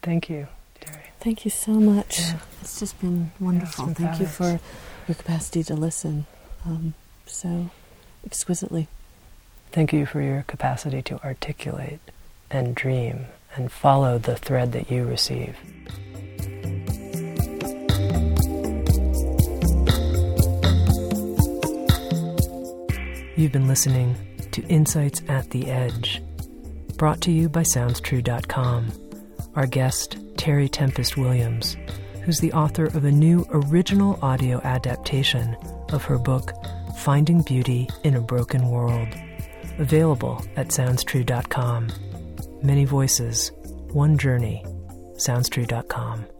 [0.03, 0.49] Thank you,
[0.81, 1.11] Terry.
[1.21, 2.21] Thank you so much.
[2.21, 2.39] Yeah.
[2.61, 3.87] It's just been wonderful.
[3.87, 4.61] been Thank you for
[5.09, 6.27] your capacity to listen
[6.65, 6.95] um,
[7.27, 7.71] so
[8.25, 8.89] exquisitely.
[9.73, 12.01] Thank you for your capacity to articulate
[12.51, 13.27] and dream
[13.57, 15.57] and follow the thread that you receive.
[23.37, 24.17] You've been listening
[24.53, 26.23] to Insights at the Edge,
[26.97, 28.93] brought to you by SoundsTrue.com.
[29.57, 31.77] Our guest, Terry Tempest Williams,
[32.23, 35.57] who's the author of a new original audio adaptation
[35.93, 36.53] of her book,
[36.99, 39.09] Finding Beauty in a Broken World,
[39.79, 41.89] available at SoundsTrue.com.
[42.65, 43.53] Many voices,
[43.93, 44.65] one journey.
[45.17, 46.34] SoundsTrue.com.